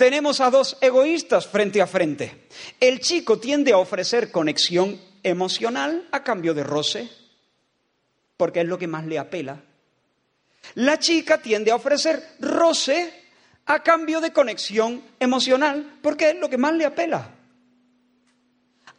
[0.00, 2.48] tenemos a dos egoístas frente a frente.
[2.80, 7.10] El chico tiende a ofrecer conexión emocional a cambio de roce,
[8.38, 9.62] porque es lo que más le apela.
[10.76, 13.12] La chica tiende a ofrecer roce
[13.66, 17.34] a cambio de conexión emocional, porque es lo que más le apela.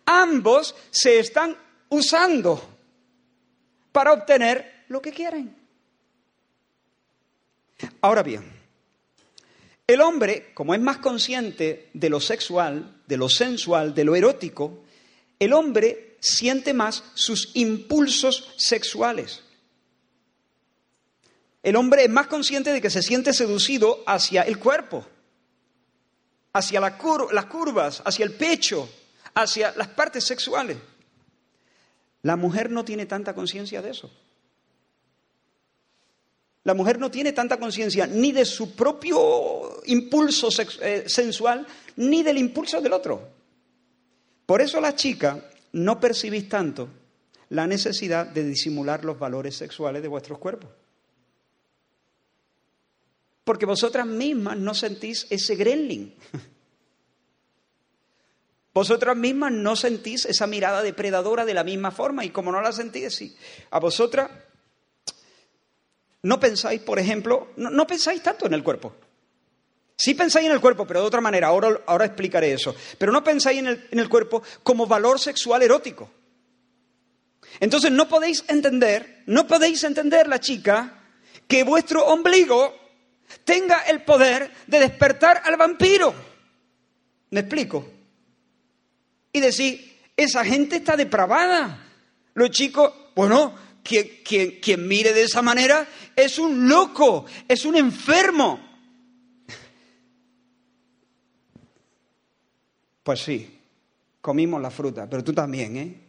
[0.06, 1.58] Ambos se están
[1.90, 2.78] usando
[3.92, 5.56] para obtener lo que quieren.
[8.02, 8.61] Ahora bien,
[9.94, 14.84] el hombre, como es más consciente de lo sexual, de lo sensual, de lo erótico,
[15.40, 19.44] el hombre siente más sus impulsos sexuales.
[21.64, 25.06] El hombre es más consciente de que se siente seducido hacia el cuerpo,
[26.54, 28.90] hacia las curvas, hacia el pecho,
[29.34, 30.78] hacia las partes sexuales.
[32.24, 34.12] La mujer no tiene tanta conciencia de eso.
[36.64, 40.50] La mujer no tiene tanta conciencia ni de su propio impulso
[40.82, 43.30] eh, sensual, ni del impulso del otro.
[44.46, 46.88] Por eso la chica no percibís tanto
[47.50, 50.70] la necesidad de disimular los valores sexuales de vuestros cuerpos.
[53.44, 56.14] Porque vosotras mismas no sentís ese gremlin.
[58.74, 62.72] Vosotras mismas no sentís esa mirada depredadora de la misma forma y como no la
[62.72, 63.36] sentís, sí,
[63.70, 64.32] a vosotras
[66.24, 68.96] no pensáis, por ejemplo, no, pensáis tanto en el cuerpo.
[69.98, 72.76] Sí pensáis en el cuerpo, pero de otra manera, ahora, ahora explicaré eso.
[72.98, 76.10] Pero no pensáis en el, en el cuerpo como valor sexual erótico.
[77.60, 81.02] Entonces no podéis entender, no podéis entender la chica
[81.48, 82.74] que vuestro ombligo
[83.44, 86.14] tenga el poder de despertar al vampiro.
[87.30, 87.88] ¿Me explico?
[89.34, 91.88] Y decir, esa gente está depravada.
[92.34, 93.54] Los chicos, bueno,
[93.84, 98.60] quien, mire de esa manera es un loco, es un enfermo.
[103.04, 103.60] Pues sí,
[104.22, 106.02] comimos la fruta, pero tú también, ¿eh?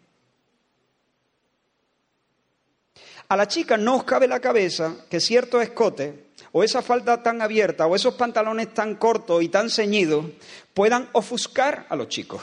[3.32, 7.40] a la chica no os cabe la cabeza que cierto escote o esa falda tan
[7.40, 10.26] abierta o esos pantalones tan cortos y tan ceñidos
[10.74, 12.42] puedan ofuscar a los chicos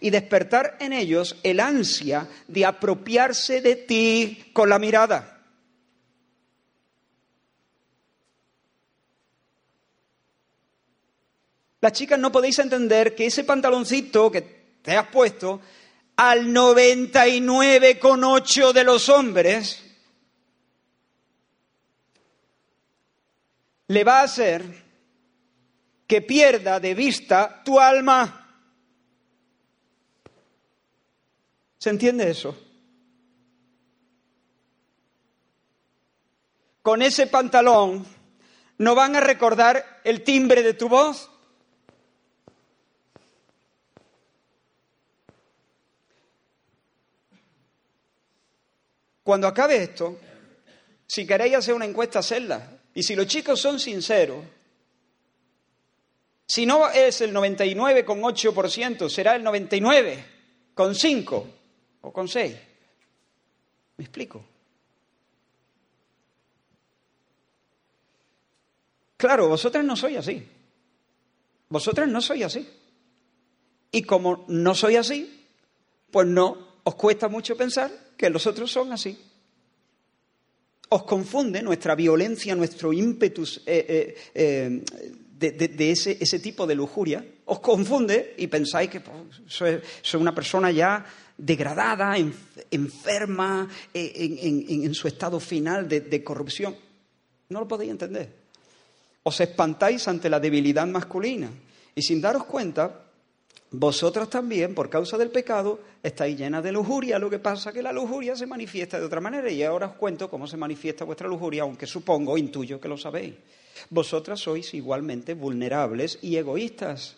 [0.00, 5.28] y despertar en ellos el ansia de apropiarse de ti con la mirada.
[11.80, 15.60] Las chicas no podéis entender que ese pantaloncito que te has puesto
[16.16, 19.82] al 99,8 de los hombres
[23.88, 24.62] le va a hacer
[26.06, 28.41] que pierda de vista tu alma.
[31.82, 32.56] ¿Se entiende eso?
[36.80, 38.06] Con ese pantalón
[38.78, 41.28] no van a recordar el timbre de tu voz.
[49.24, 50.20] Cuando acabe esto,
[51.08, 52.78] si queréis hacer una encuesta, hacedla.
[52.94, 54.44] Y si los chicos son sinceros,
[56.46, 61.61] si no es el 99,8%, será el 99,5%
[62.02, 62.56] o con 6.
[63.96, 64.44] ¿Me explico?
[69.16, 70.42] Claro, vosotras no sois así.
[71.68, 72.68] Vosotras no sois así.
[73.92, 75.46] Y como no soy así,
[76.10, 79.18] pues no os cuesta mucho pensar que los otros son así.
[80.88, 84.82] Os confunde nuestra violencia, nuestro ímpetus eh, eh, eh,
[85.38, 89.80] de, ese, ese, tipo de lujuria, os confunde y pensáis que pues, soy,
[90.20, 91.04] una persona ya
[91.36, 92.16] degradada,
[92.70, 96.76] enferma, en, su estado final de, de corrupción.
[97.48, 98.42] No lo podéis entender.
[99.24, 101.50] Os espantáis ante la debilidad masculina
[101.94, 103.02] y sin daros cuenta
[103.74, 107.18] vosotros también, por causa del pecado, estáis llenas de lujuria.
[107.18, 109.50] Lo que pasa es que la lujuria se manifiesta de otra manera.
[109.50, 113.34] Y ahora os cuento cómo se manifiesta vuestra lujuria, aunque supongo, intuyo que lo sabéis.
[113.88, 117.16] Vosotras sois igualmente vulnerables y egoístas.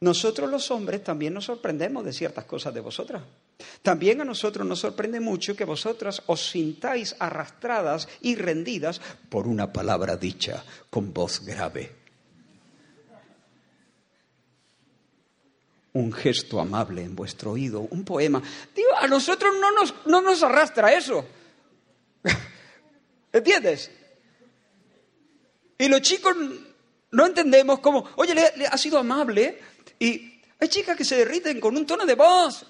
[0.00, 3.22] Nosotros los hombres también nos sorprendemos de ciertas cosas de vosotras.
[3.82, 9.72] También a nosotros nos sorprende mucho que vosotras os sintáis arrastradas y rendidas por una
[9.72, 12.06] palabra dicha con voz grave
[15.96, 18.42] un gesto amable en vuestro oído, un poema.
[18.74, 21.24] Digo, a nosotros no nos, no nos arrastra eso.
[23.32, 23.90] ¿Entiendes?
[25.78, 26.36] Y los chicos
[27.12, 29.58] no entendemos cómo, oye, le, ha sido amable
[29.98, 32.64] y hay chicas que se derriten con un tono de voz.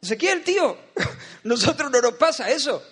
[0.00, 0.76] Ezequiel, tío,
[1.44, 2.82] nosotros no nos pasa eso.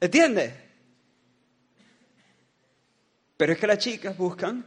[0.00, 0.54] ¿Entiendes?
[3.36, 4.64] Pero es que las chicas buscan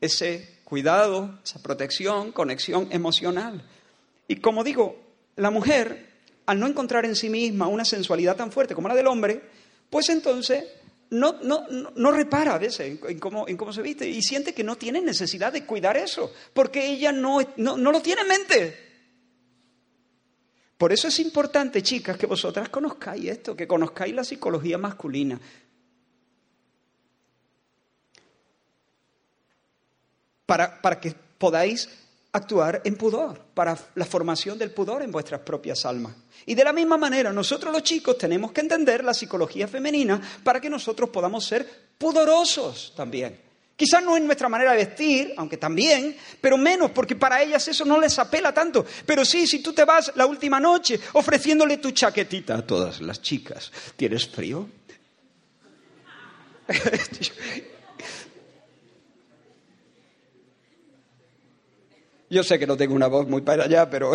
[0.00, 3.66] ese cuidado, esa protección, conexión emocional.
[4.28, 5.00] Y como digo,
[5.36, 6.10] la mujer,
[6.46, 9.42] al no encontrar en sí misma una sensualidad tan fuerte como la del hombre,
[9.88, 10.64] pues entonces
[11.10, 14.08] no, no, no, repara a veces en, cómo, en, cómo, se viste.
[14.08, 18.00] Y siente que no tiene necesidad de cuidar eso, porque ella no, no, no lo
[18.00, 18.90] tiene en mente.
[20.78, 25.38] Por eso es importante, chicas, que vosotras conozcáis esto, que conozcáis la psicología masculina,
[30.46, 31.88] para, que podáis
[32.32, 36.14] actuar en pudor, para la formación del pudor en vuestras propias almas.
[36.46, 40.60] Y de la misma manera, nosotros los chicos tenemos que entender la psicología femenina para
[40.60, 41.66] que nosotros podamos ser
[41.98, 43.38] pudorosos también.
[43.76, 47.84] Quizás no en nuestra manera de vestir, aunque también, pero menos, porque para ellas eso
[47.86, 48.84] no les apela tanto.
[49.06, 53.22] Pero sí, si tú te vas la última noche ofreciéndole tu chaquetita a todas las
[53.22, 54.68] chicas, ¿tienes frío?
[62.30, 64.12] Yo sé que no tengo una voz muy para allá, pero...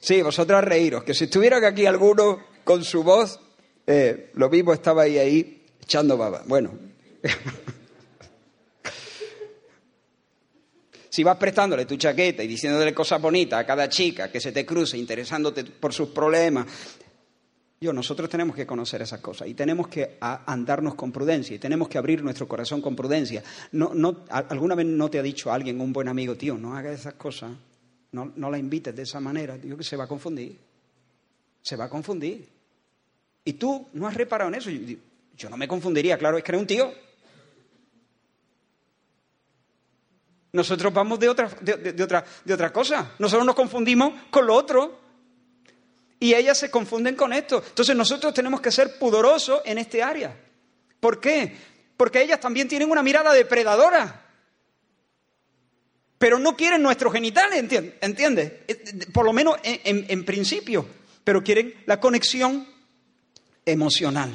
[0.00, 3.38] sí, vosotras reíros, que si estuviera aquí alguno con su voz,
[3.86, 6.42] eh, lo mismo estaba ahí, ahí echando baba.
[6.46, 6.72] Bueno.
[11.10, 14.64] si vas prestándole tu chaqueta y diciéndole cosas bonitas a cada chica que se te
[14.64, 16.66] cruce, interesándote por sus problemas,
[17.82, 21.88] yo, nosotros tenemos que conocer esas cosas y tenemos que andarnos con prudencia y tenemos
[21.88, 23.42] que abrir nuestro corazón con prudencia.
[23.72, 27.00] No, no, ¿Alguna vez no te ha dicho alguien, un buen amigo, tío, no hagas
[27.00, 27.52] esas cosas,
[28.12, 29.56] no, no la invites de esa manera?
[29.56, 30.58] Digo que se va a confundir.
[31.62, 32.46] Se va a confundir.
[33.46, 34.68] Y tú no has reparado en eso.
[34.68, 36.92] Yo, no me confundiría, claro, es que eres un tío.
[40.52, 43.12] Nosotros vamos de otra, de, otra, de otra cosa.
[43.18, 45.00] Nosotros nos confundimos con lo otro.
[46.20, 47.64] Y ellas se confunden con esto.
[47.66, 50.36] Entonces nosotros tenemos que ser pudorosos en este área.
[51.00, 51.56] ¿Por qué?
[51.96, 54.26] Porque ellas también tienen una mirada depredadora.
[56.18, 57.64] pero no quieren nuestros genitales,
[58.02, 58.52] ¿entiendes?
[58.68, 60.86] Eh, por lo menos en principio,
[61.24, 62.68] pero quieren la conexión
[63.64, 64.30] emocional.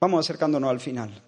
[0.00, 1.27] Vamos acercándonos al final.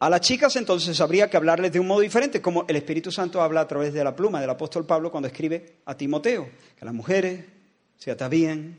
[0.00, 3.42] A las chicas entonces habría que hablarles de un modo diferente, como el Espíritu Santo
[3.42, 6.94] habla a través de la pluma del apóstol Pablo cuando escribe a Timoteo, que las
[6.94, 7.44] mujeres
[7.96, 8.78] se atavíen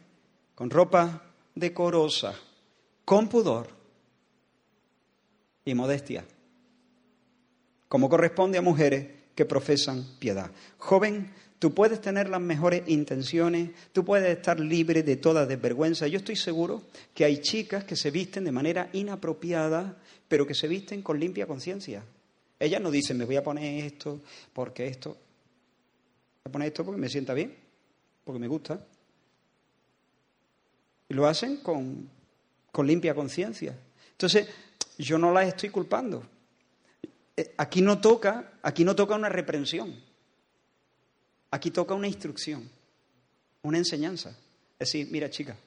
[0.56, 1.24] con ropa
[1.56, 2.34] decorosa,
[3.04, 3.68] con pudor
[5.66, 6.24] y modestia,
[7.90, 10.52] como corresponde a mujeres que profesan piedad.
[10.78, 16.08] Joven, tú puedes tener las mejores intenciones, tú puedes estar libre de toda desvergüenza.
[16.08, 19.98] Yo estoy seguro que hay chicas que se visten de manera inapropiada
[20.30, 22.04] pero que se visten con limpia conciencia.
[22.58, 24.22] Ellas no dicen, me voy a poner esto,
[24.54, 25.10] porque esto.
[25.10, 27.54] Voy a poner esto porque me sienta bien,
[28.24, 28.86] porque me gusta.
[31.10, 32.10] Y lo hacen con,
[32.72, 33.76] con limpia conciencia.
[34.12, 34.48] Entonces,
[34.98, 36.24] yo no las estoy culpando.
[37.36, 39.96] Eh, aquí no toca, aquí no toca una reprensión.
[41.52, 42.70] Aquí toca una instrucción,
[43.64, 44.30] una enseñanza.
[44.78, 45.58] Es decir, mira chica,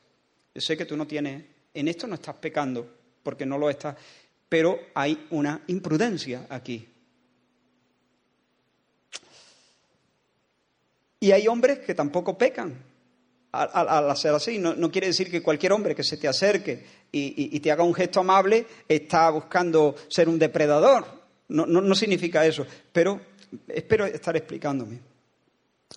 [0.54, 1.44] yo sé que tú no tienes,
[1.74, 2.88] en esto no estás pecando,
[3.22, 3.96] porque no lo estás,
[4.52, 6.86] pero hay una imprudencia aquí.
[11.20, 12.76] Y hay hombres que tampoco pecan
[13.50, 14.58] al, hacer así.
[14.58, 18.20] No, quiere decir que cualquier hombre que se te acerque y, te haga un gesto
[18.20, 21.06] amable está buscando ser un depredador.
[21.48, 23.22] No, no significa eso, pero
[23.68, 25.00] espero estar explicándome.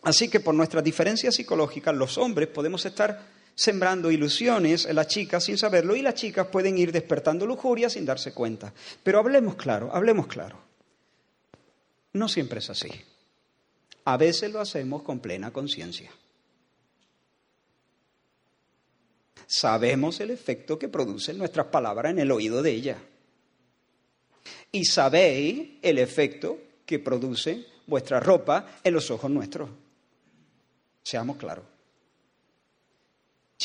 [0.03, 5.45] Así que por nuestras diferencias psicológicas, los hombres podemos estar sembrando ilusiones en las chicas
[5.45, 8.73] sin saberlo y las chicas pueden ir despertando lujuria sin darse cuenta.
[9.01, 10.59] Pero hablemos claro, hablemos claro.
[12.13, 12.89] No siempre es así.
[14.03, 16.11] A veces lo hacemos con plena conciencia.
[19.47, 22.97] Sabemos el efecto que producen nuestras palabras en el oído de ella.
[24.71, 29.69] Y sabéis el efecto que produce vuestra ropa en los ojos nuestros.
[31.03, 31.74] Seamos claros.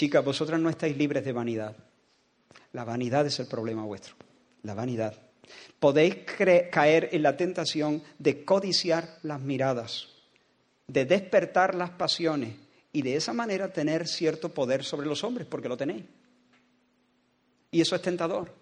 [0.00, 1.76] Chicas, vosotras no estáis libres de vanidad.
[2.72, 4.14] La vanidad es el problema vuestro.
[4.62, 5.14] La vanidad.
[5.78, 6.24] Podéis
[6.70, 10.08] caer en la tentación de codiciar las miradas,
[10.86, 12.54] de despertar las pasiones
[12.94, 16.04] y de esa manera tener cierto poder sobre los hombres, porque lo tenéis.
[17.70, 18.54] Y eso es tentador.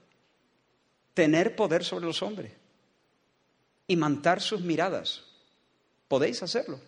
[1.15, 2.51] Tener poder sobre los hombres
[3.87, 5.23] y mantar sus miradas.
[6.09, 6.81] Podéis hacerlo,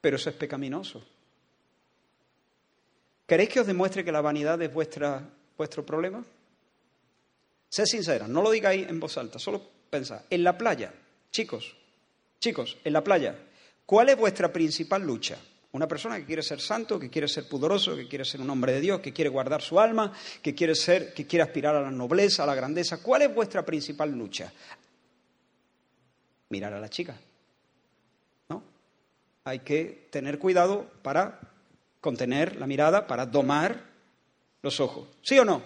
[0.00, 1.06] pero eso es pecaminoso.
[3.26, 6.24] ¿Queréis que os demuestre que la vanidad es vuestro problema?
[7.68, 9.60] Sed sincera, no lo digáis en voz alta, solo
[9.90, 10.22] pensad.
[10.30, 10.94] En la playa,
[11.32, 11.76] chicos,
[12.38, 13.36] chicos, en la playa,
[13.84, 15.36] ¿cuál es vuestra principal lucha?
[15.72, 18.72] Una persona que quiere ser santo, que quiere ser pudoroso, que quiere ser un hombre
[18.72, 21.90] de Dios, que quiere guardar su alma, que quiere ser, que quiere aspirar a la
[21.90, 23.02] nobleza, a la grandeza.
[23.02, 24.50] ¿Cuál es vuestra principal lucha?
[26.48, 27.18] Mirar a la chica.
[28.48, 28.62] ¿No?
[29.44, 31.40] Hay que tener cuidado para
[32.06, 33.82] contener la mirada, para domar
[34.62, 35.08] los ojos.
[35.22, 35.60] ¿Sí o no?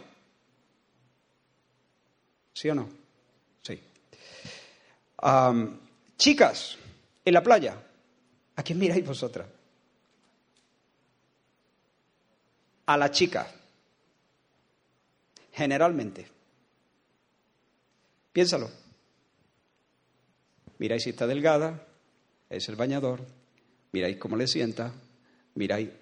[2.55, 2.89] ¿Sí o no?
[3.61, 3.79] Sí.
[6.17, 6.79] chicas,
[7.27, 7.77] en la playa,
[8.57, 9.47] ¿a quién miráis vosotras?
[12.87, 13.47] A la chica,
[15.53, 16.27] generalmente.
[18.33, 18.71] Piénsalo.
[20.79, 21.87] Miráis si está delgada,
[22.49, 23.21] es el bañador,
[23.93, 24.91] miráis cómo le sienta,
[25.55, 26.00] miráis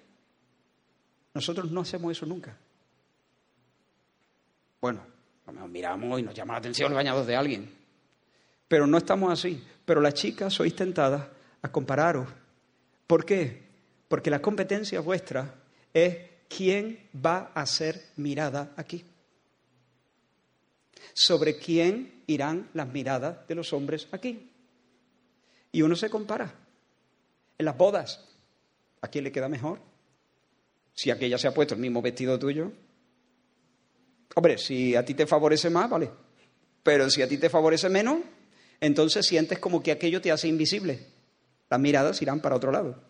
[1.33, 2.57] nosotros no hacemos eso nunca.
[4.81, 5.01] Bueno,
[5.51, 7.73] nos miramos y nos llama la atención el bañador de alguien.
[8.67, 9.63] Pero no estamos así.
[9.85, 11.27] Pero las chicas sois tentadas
[11.61, 12.27] a compararos.
[13.07, 13.63] ¿Por qué?
[14.07, 15.55] Porque la competencia vuestra
[15.93, 19.03] es quién va a ser mirada aquí.
[21.13, 24.51] Sobre quién irán las miradas de los hombres aquí.
[25.71, 26.53] Y uno se compara.
[27.57, 28.25] En las bodas,
[29.01, 29.88] ¿a quién le queda mejor?
[30.99, 32.73] Si aquella se ha puesto el mismo vestido tuyo.
[34.35, 36.11] Hombre, si a ti te favorece más, vale.
[36.83, 38.17] Pero si a ti te favorece menos,
[38.81, 40.99] entonces sientes como que aquello te hace invisible.
[41.69, 43.01] Las miradas irán para otro lado.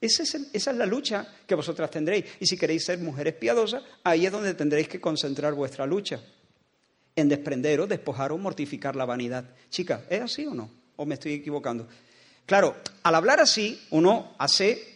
[0.00, 2.24] Esa es, la lucha que vosotras tendréis.
[2.40, 6.20] Y si queréis ser mujeres piadosas, ahí es donde tendréis que concentrar vuestra lucha.
[7.14, 9.54] En desprenderos, despojaros, mortificar la vanidad.
[9.70, 10.68] Chicas, ¿es así o no?
[10.96, 11.86] ¿O me estoy equivocando?
[12.44, 12.74] Claro,
[13.04, 14.95] al hablar así, uno hace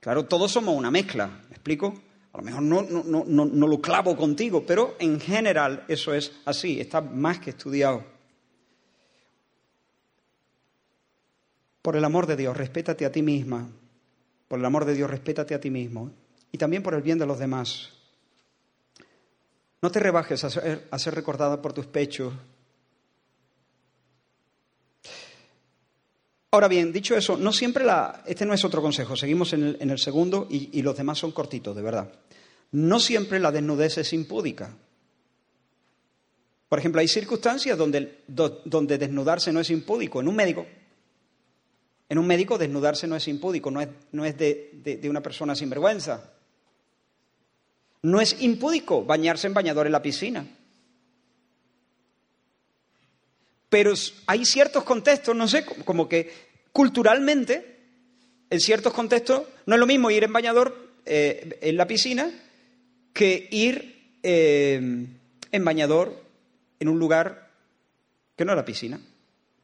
[0.00, 1.94] Claro, todos somos una mezcla, ¿me explico?
[2.32, 6.80] A lo mejor no, no, no, lo clavo contigo, pero en general eso es así,
[6.80, 8.04] está más que estudiado.
[11.82, 13.68] Por el amor de Dios, respétate a ti misma.
[14.48, 16.12] Por el amor de Dios, respétate a ti mismo.
[16.52, 17.90] Y también por el bien de los demás.
[19.82, 22.32] No te rebajes a ser, a ser recordada por tus pechos.
[26.52, 28.24] Ahora bien, dicho eso, no siempre la.
[28.26, 31.82] Este no es otro consejo, seguimos en el, segundo y, los demás son cortitos, de
[31.82, 32.12] verdad.
[32.72, 34.74] No siempre la desnudez es impúdica.
[36.68, 40.20] Por ejemplo, hay circunstancias donde, donde desnudarse no es impúdico.
[40.20, 40.66] En un médico,
[42.08, 45.54] en un médico desnudarse no es impúdico, no es, no es de, de, una persona
[45.54, 46.32] sin vergüenza.
[48.02, 50.46] No es impúdico bañarse en bañador en la piscina.
[53.70, 53.94] Pero
[54.26, 56.30] hay ciertos contextos, no sé, como que
[56.72, 57.78] culturalmente,
[58.50, 62.30] en ciertos contextos, no es lo mismo ir en bañador eh, en la piscina
[63.14, 65.06] que ir eh,
[65.52, 66.22] en bañador
[66.78, 67.50] en un lugar
[68.36, 69.00] que no es la piscina.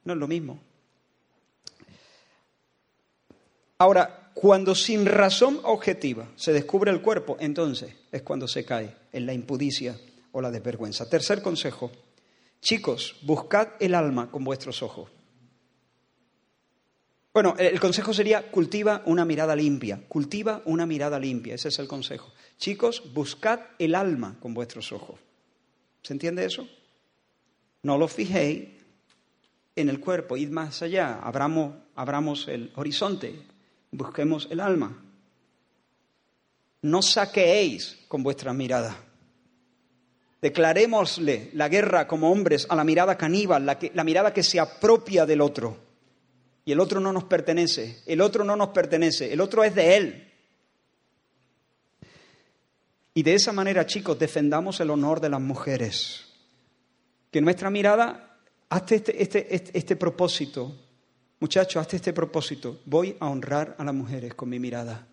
[0.04, 0.60] No es lo mismo.
[3.78, 9.26] Ahora, cuando sin razón objetiva se descubre el cuerpo, entonces es cuando se cae en
[9.26, 9.98] la impudicia
[10.32, 11.08] o la desvergüenza.
[11.08, 11.90] Tercer consejo.
[12.60, 15.10] Chicos, buscad el alma con vuestros ojos.
[17.32, 21.86] Bueno, el consejo sería cultiva una mirada limpia, cultiva una mirada limpia, ese es el
[21.86, 22.32] consejo.
[22.56, 25.20] Chicos, buscad el alma con vuestros ojos.
[26.02, 26.66] ¿Se entiende eso?
[27.82, 28.70] No lo fijéis
[29.76, 33.38] en el cuerpo, id más allá, abramos, abramos el horizonte,
[33.90, 35.04] busquemos el alma.
[36.80, 38.96] No saqueéis con vuestra mirada.
[40.46, 45.40] Declarémosle la guerra como hombres a la mirada caníbal, la, mirada que se apropia del
[45.40, 45.76] otro.
[46.64, 49.96] Y el otro no nos pertenece, el otro no nos pertenece, el otro es de
[49.96, 50.32] él.
[53.12, 56.26] Y de esa manera, chicos, defendamos el honor de las mujeres
[57.32, 60.76] que nuestra mirada, hazte este, este, este, este, propósito,
[61.40, 65.08] muchachos, hazte este propósito, voy a honrar a las mujeres con mi mirada.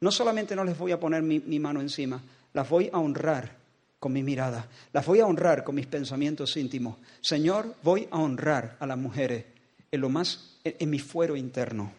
[0.00, 2.20] No solamente no les voy a poner mi mano encima,
[2.52, 3.56] las voy a honrar
[3.98, 6.96] con mi mirada, las voy a honrar con mis pensamientos íntimos.
[7.20, 9.44] Señor, voy a honrar a las mujeres
[9.90, 11.92] en lo más, en mi fuero interno.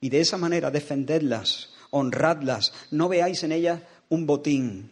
[0.00, 4.90] Y de esa manera defendedlas, honradlas, no veáis en ellas un botín,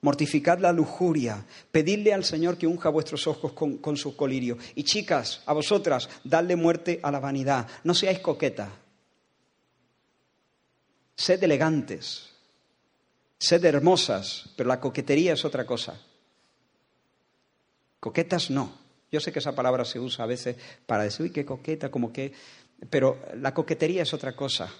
[0.00, 4.56] Mortificad la lujuria, pedidle al Señor que unja vuestros ojos con, su colirio.
[4.76, 7.66] Y chicas, a vosotras, dadle muerte a la vanidad.
[7.82, 8.70] No seáis coquetas.
[11.16, 12.30] Sed elegantes,
[13.38, 16.00] sed hermosas, pero la coquetería es otra cosa.
[18.00, 18.78] Coquetas no.
[19.10, 20.56] Yo sé que esa palabra se usa a veces
[20.86, 22.32] para decir, uy, qué coqueta, como que...
[22.90, 24.72] Pero la coquetería es otra cosa.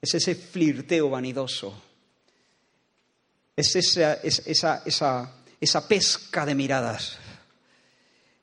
[0.00, 1.74] Es ese flirteo vanidoso
[3.56, 7.18] es esa, esa, esa, esa pesca de miradas,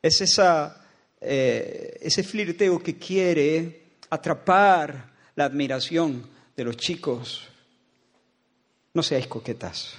[0.02, 0.84] es esa,
[1.22, 6.28] eh, ese flirteo que quiere atrapar la admiración
[6.58, 7.48] de los chicos.
[8.94, 9.96] No seáis coquetas.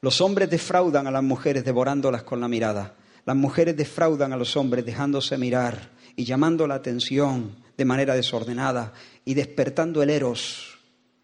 [0.00, 2.94] Los hombres defraudan a las mujeres devorándolas con la mirada.
[3.24, 8.92] Las mujeres defraudan a los hombres dejándose mirar y llamando la atención de manera desordenada
[9.24, 10.78] y despertando el eros,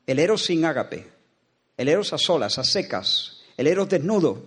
[0.07, 1.07] el eros sin ágape,
[1.77, 4.47] el eros a solas, a secas, el eros desnudo,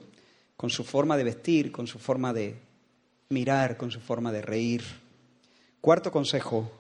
[0.58, 2.56] con su forma de vestir, con su forma de
[3.30, 4.84] mirar, con su forma de reír.
[5.80, 6.72] Cuarto consejo,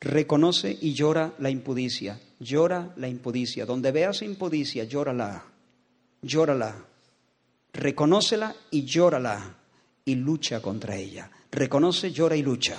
[0.00, 3.66] reconoce y llora la impudicia, llora la impudicia.
[3.66, 5.44] Donde veas impudicia, llórala,
[6.22, 6.84] llórala,
[7.72, 9.56] reconócela y llórala
[10.04, 11.30] y lucha contra ella.
[11.50, 12.76] Reconoce, llora y lucha.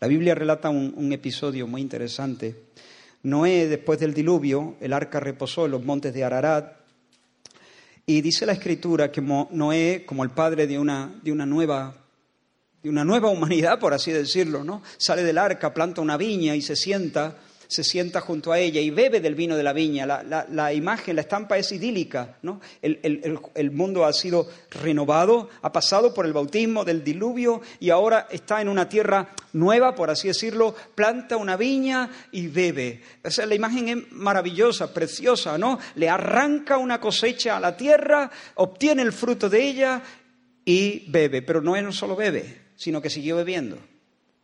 [0.00, 2.66] La Biblia relata un, un episodio muy interesante
[3.26, 6.76] Noé, después del diluvio, el arca reposó en los montes de Ararat.
[8.06, 12.05] Y dice la escritura que Noé, como el padre de una, de una nueva
[12.86, 14.80] de una nueva humanidad, por así decirlo, ¿no?
[14.96, 17.36] Sale del arca, planta una viña y se sienta
[17.68, 20.06] se sienta junto a ella y bebe del vino de la viña.
[20.06, 22.36] La, imagen, la estampa es idílica.
[22.42, 22.60] ¿no?
[22.80, 28.60] El, mundo ha sido renovado, ha pasado por el bautismo del diluvio y ahora está
[28.60, 33.02] en una tierra nueva, por así decirlo, planta una viña y bebe.
[33.24, 35.80] O sea, la imagen es maravillosa, preciosa, ¿no?
[35.96, 40.02] Le arranca una cosecha a la tierra, obtiene el fruto de ella
[40.64, 41.42] y bebe.
[41.42, 43.78] Pero no es no solo bebe, sino que siguió bebiendo.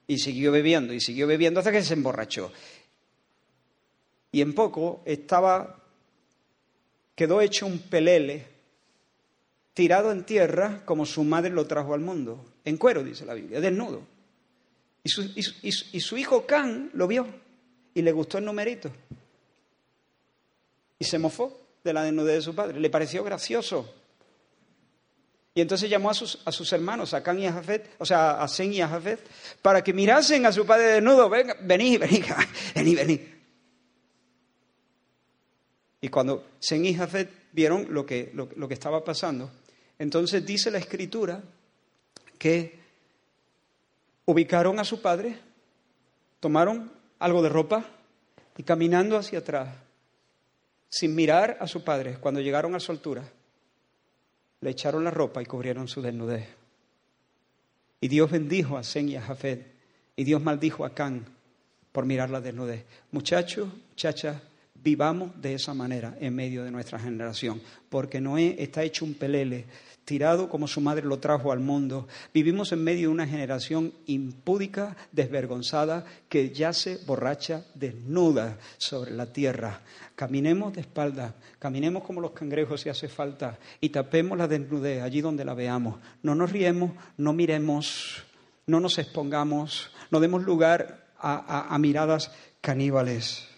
[0.07, 2.51] Y siguió bebiendo y siguió bebiendo hasta que se emborrachó
[4.33, 5.79] y en poco estaba,
[7.15, 8.47] quedó hecho un pelele,
[9.75, 13.61] tirado en tierra como su madre lo trajo al mundo, en cuero, dice la Biblia,
[13.61, 14.03] desnudo.
[15.05, 17.27] Y su, y su hijo Can lo vio
[17.93, 18.91] y le gustó el numerito.
[20.99, 23.93] Y se mofó de la desnudez de su padre, le pareció gracioso.
[25.55, 28.43] Y entonces llamó a sus, a sus hermanos, a Can y a Jafet, o sea,
[28.43, 29.21] a Sen y a Jafet,
[29.61, 31.29] para que mirasen a su padre desnudo.
[31.29, 32.23] Venga, vení, vení,
[32.75, 33.33] vení, vení.
[36.01, 39.51] Y cuando Sen y Jafet vieron lo que, lo, que estaba pasando,
[39.99, 41.43] entonces dice la escritura
[42.39, 42.81] que
[44.25, 45.39] ubicaron a su padre,
[46.41, 47.85] tomaron algo de ropa
[48.57, 49.69] y caminando hacia atrás,
[50.89, 53.23] sin mirar a su padre, cuando llegaron a su altura,
[54.63, 56.49] le echaron la ropa y cubrieron su desnudez.
[58.01, 59.67] Y Dios bendijo a Zen y a Jafet,
[60.17, 61.25] y Dios maldijo a Can
[61.93, 62.85] por mirar la desnudez.
[63.11, 64.41] Muchachos, muchachas,
[64.83, 69.67] vivamos de esa manera en medio de nuestra generación, porque Noé está hecho un pelele
[70.05, 72.09] tirado como su madre lo trajo al mundo.
[72.35, 79.81] Vivimos en medio de una generación impúdica, desvergonzada, que yace borracha, desnuda sobre la tierra.
[80.17, 85.21] Caminemos de espalda, caminemos como los cangrejos si hace falta y tapemos la desnudez allí
[85.21, 85.99] donde la veamos.
[86.23, 88.25] No nos riemos, no miremos,
[88.67, 93.52] no nos expongamos, no demos lugar a, a miradas caníbales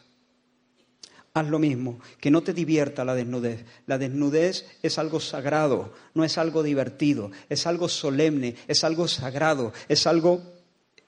[1.35, 3.65] haz lo mismo, que no te divierta la desnudez.
[3.87, 9.73] La desnudez es algo sagrado, no es algo divertido, es algo solemne, es algo sagrado,
[9.89, 10.43] es algo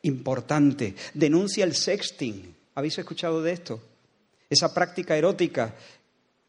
[0.02, 0.96] importante.
[1.14, 2.54] Denuncia el sexting.
[2.74, 3.80] ¿Habéis escuchado de esto?
[4.50, 5.74] Esa práctica erótica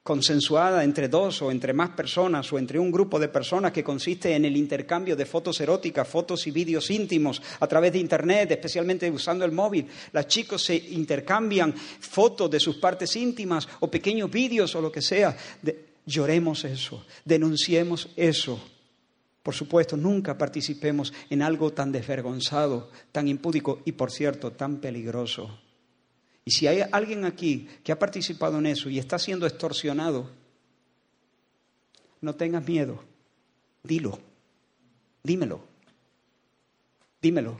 [0.07, 4.33] consensuada entre dos o entre más personas o entre un grupo de personas que consiste
[4.33, 9.11] en el intercambio de fotos eróticas, fotos y vídeos íntimos a través de Internet, especialmente
[9.11, 9.85] usando el móvil.
[10.13, 15.01] Las chicos se intercambian fotos de sus partes íntimas o pequeños vídeos o lo que
[15.01, 15.35] sea.
[16.05, 18.63] lloremos eso, denunciemos eso.
[19.43, 25.66] Por supuesto, nunca participemos en algo tan desvergonzado, tan impúdico y, por cierto, tan peligroso.
[26.47, 30.31] Y si hay alguien aquí que ha participado en eso y está siendo extorsionado,
[32.21, 33.03] no tengas miedo.
[33.83, 34.17] Dilo.
[35.23, 35.59] Dímelo.
[37.21, 37.59] Dímelo.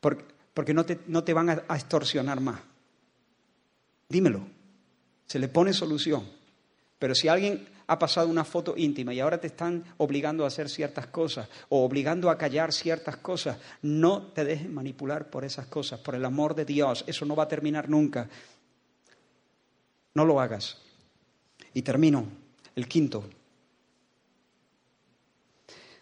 [0.00, 2.60] Porque, no, te, no te van a extorsionar más.
[4.08, 4.48] Dímelo.
[5.26, 6.28] Se le pone solución.
[6.98, 10.70] Pero si alguien ha pasado una foto íntima y ahora te están obligando a hacer
[10.70, 16.00] ciertas cosas o obligando a callar ciertas cosas, no te dejes manipular por esas cosas,
[16.00, 17.04] por el amor de Dios.
[17.06, 18.30] Eso no va a terminar nunca.
[20.14, 20.78] No lo hagas.
[21.74, 22.26] Y termino.
[22.74, 23.24] El quinto.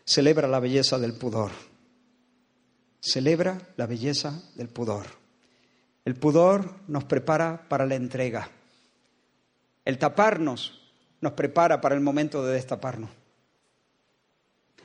[0.05, 1.51] Celebra la belleza del pudor.
[3.01, 5.07] Celebra la belleza del pudor.
[6.05, 8.49] El pudor nos prepara para la entrega.
[9.85, 10.80] El taparnos
[11.21, 13.11] nos prepara para el momento de destaparnos.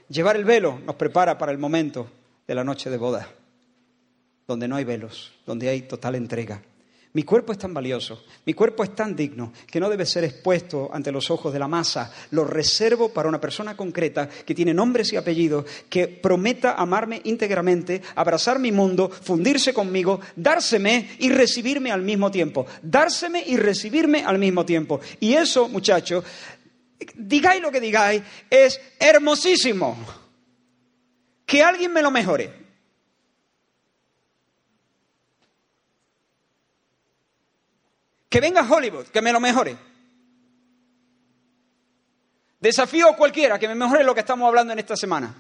[0.10, 2.07] Llevar el velo nos prepara para el momento
[2.48, 3.28] de la noche de boda,
[4.48, 6.62] donde no hay velos, donde hay total entrega.
[7.16, 10.90] Mi cuerpo es tan valioso, mi cuerpo es tan digno, que no debe ser expuesto
[10.92, 12.12] ante los ojos de la masa.
[12.32, 18.02] Lo reservo para una persona concreta que tiene nombres y apellidos, que prometa amarme íntegramente,
[18.16, 22.66] abrazar mi mundo, fundirse conmigo, dárseme y recibirme al mismo tiempo.
[22.82, 25.00] Dárseme y recibirme al mismo tiempo.
[25.22, 26.22] Y eso, muchachos,
[27.16, 29.98] digáis lo que digáis, es hermosísimo.
[31.46, 32.65] Que alguien me lo mejore.
[38.30, 39.78] Que venga Hollywood, que me lo mejore.
[42.60, 45.36] Desafío a cualquiera que me mejore lo que estamos hablando en esta semana.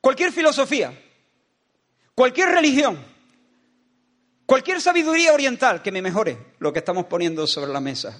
[0.00, 0.98] Cualquier filosofía,
[2.14, 2.98] cualquier religión,
[4.46, 8.18] cualquier sabiduría oriental que me mejore lo que estamos poniendo sobre la mesa.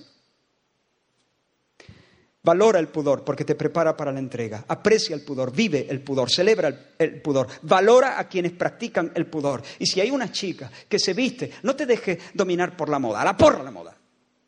[2.43, 4.65] Valora el pudor porque te prepara para la entrega.
[4.69, 7.49] Aprecia el pudor, vive el pudor, celebra el, pudor.
[7.63, 9.63] Valora a quienes practican el pudor.
[9.79, 13.21] Y si hay una chica que se viste, no te dejes dominar por la moda.
[13.21, 13.97] A la porra la moda.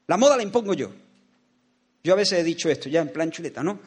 [0.07, 0.91] La moda la impongo yo.
[2.03, 3.79] Yo a veces he dicho esto ya en plan chuleta, ¿no?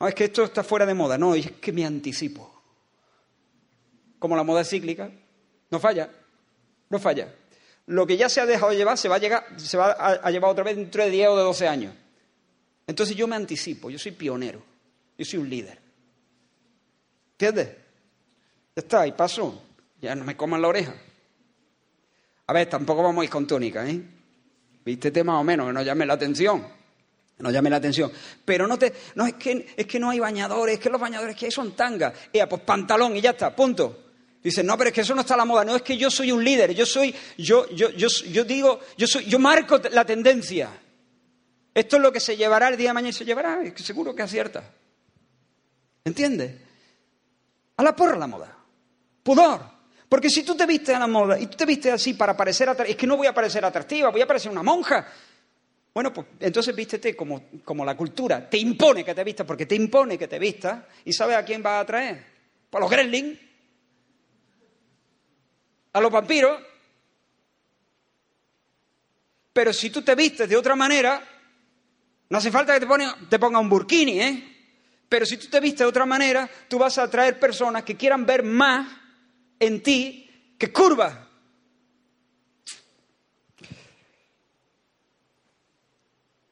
[0.00, 1.16] No, es que esto está fuera de moda.
[1.16, 2.50] No, es que me anticipo.
[4.18, 5.10] Como la moda cíclica,
[5.70, 6.10] no falla.
[6.88, 7.32] No falla.
[7.86, 10.64] Lo que ya se ha dejado llevar se va a, se va a llevar otra
[10.64, 11.94] vez dentro de 10 o de 12 años.
[12.86, 14.62] Entonces yo me anticipo, yo soy pionero,
[15.16, 15.78] yo soy un líder.
[17.32, 17.68] ¿Entiendes?
[18.74, 19.62] Ya está, y pasó.
[20.00, 20.94] Ya no me coman la oreja.
[22.46, 24.00] A ver, tampoco vamos a ir con tónica, ¿eh?
[24.84, 26.66] Vístete más o menos, que no llame la atención.
[27.38, 28.10] No llame la atención.
[28.44, 28.92] Pero no te.
[29.14, 31.72] No, es que, es que no hay bañadores, es que los bañadores que hay son
[31.72, 32.12] tangas.
[32.32, 33.98] Ea, pues pantalón y ya está, punto.
[34.42, 35.64] Dice, no, pero es que eso no está a la moda.
[35.64, 36.74] No, es que yo soy un líder.
[36.74, 37.14] Yo soy.
[37.38, 40.70] Yo, yo, yo, yo digo, yo soy, yo marco la tendencia.
[41.74, 44.22] Esto es lo que se llevará el día de mañana y se llevará, seguro que
[44.22, 44.62] acierta.
[46.04, 46.54] ¿Entiendes?
[47.76, 48.56] A la porra la moda.
[49.22, 49.60] Pudor.
[50.08, 52.68] Porque si tú te vistes a la moda y tú te vistes así para parecer
[52.68, 55.06] atractiva, es que no voy a parecer atractiva, voy a parecer una monja.
[55.94, 58.48] Bueno, pues entonces vístete como, como la cultura.
[58.48, 60.84] Te impone que te vistas porque te impone que te vistas.
[61.06, 62.26] ¿Y sabes a quién va a atraer?
[62.68, 63.38] Pues a los gremlins,
[65.94, 66.60] a los vampiros,
[69.52, 71.22] Pero si tú te vistes de otra manera,
[72.32, 74.56] no hace falta que te, ponga, te un burkini, ¿eh?
[75.06, 78.24] Pero si tú te vistes de otra manera, tú vas a atraer personas que quieran
[78.24, 78.88] ver más
[79.60, 81.28] en ti que curva.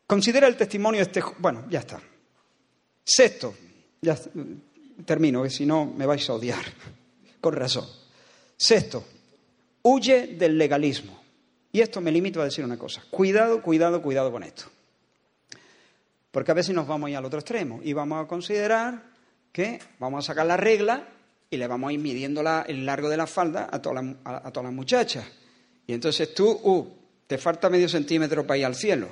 [0.06, 1.22] Considera el testimonio de este...
[1.38, 1.98] Bueno, ya está.
[3.02, 3.54] Sexto,
[4.02, 4.18] ya
[5.06, 6.66] termino, que si no me vais a odiar,
[7.40, 7.86] con razón.
[8.54, 9.02] Sexto,
[9.80, 11.22] huye del legalismo.
[11.72, 13.02] Y esto me limito a decir una cosa.
[13.10, 14.70] Cuidado, cuidado, cuidado con esto.
[16.30, 19.02] Porque a veces nos vamos a ir al otro extremo y vamos a considerar
[19.52, 21.08] que vamos a sacar la regla
[21.50, 24.50] y le vamos a ir midiendo el largo de la falda a todas las, a,
[24.52, 25.26] todas las muchachas.
[25.86, 26.88] Y entonces tú, uh,
[27.26, 29.08] te falta medio centímetro para ir al cielo.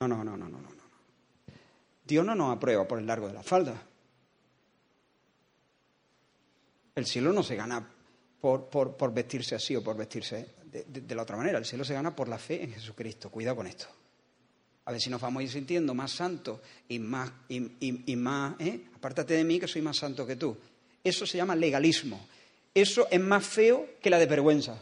[0.00, 0.72] No, no, no, no, no, no.
[2.04, 3.80] Dios no nos aprueba por el largo de la falda.
[6.94, 7.88] El cielo no se gana
[8.40, 11.58] por, por, vestirse así o por vestirse de, la otra manera.
[11.58, 13.30] El cielo se gana por la fe en Jesucristo.
[13.30, 13.86] Cuidado con esto.
[14.86, 18.80] A ver si nos vamos a ir sintiendo más santos y más, y, más ¿eh?
[18.96, 20.56] apártate de mí que soy más santo que tú.
[21.04, 22.26] Eso se llama legalismo.
[22.74, 24.80] Eso es más feo que la de vergüenza.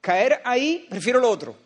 [0.00, 1.56] Caer ahí, prefiero lo otro.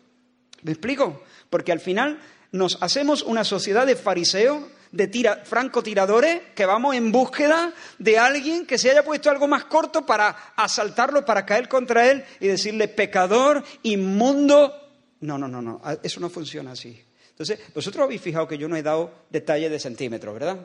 [0.63, 1.23] ¿Me explico?
[1.49, 2.19] Porque al final
[2.51, 4.63] nos hacemos una sociedad de fariseos,
[4.95, 9.65] de tira, francotiradores, que vamos en búsqueda de alguien que se haya puesto algo más
[9.65, 14.73] corto para asaltarlo, para caer contra él y decirle pecador, inmundo.
[15.19, 17.03] No, no, no, no, eso no funciona así.
[17.29, 20.57] Entonces, vosotros habéis fijado que yo no he dado detalles de centímetros, ¿verdad?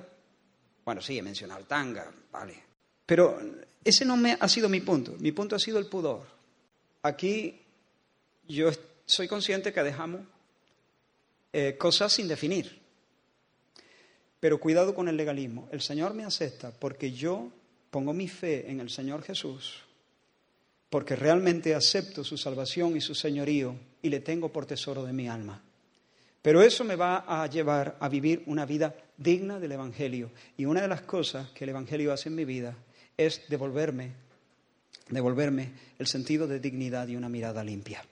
[0.85, 2.55] Bueno, sí, he mencionado tanga, vale.
[3.05, 3.37] Pero
[3.83, 5.17] ese no me ha sido mi punto.
[5.19, 6.23] Mi punto ha sido el pudor.
[7.03, 7.61] Aquí
[8.47, 8.71] yo
[9.07, 10.21] soy consciente que dejamos
[11.53, 12.80] eh, cosas sin definir.
[14.41, 15.69] Pero cuidado con el legalismo.
[15.71, 17.53] El Señor me acepta porque yo
[17.91, 19.83] pongo mi fe en el Señor Jesús,
[20.89, 25.29] porque realmente acepto su salvación y su señorío y le tengo por tesoro de mi
[25.29, 25.63] alma.
[26.43, 30.31] Pero eso me va a llevar a vivir una vida digna del Evangelio.
[30.57, 32.75] Y una de las cosas que el Evangelio hace en mi vida
[33.17, 34.13] es devolverme,
[35.11, 38.03] devolverme el sentido de dignidad y una mirada limpia.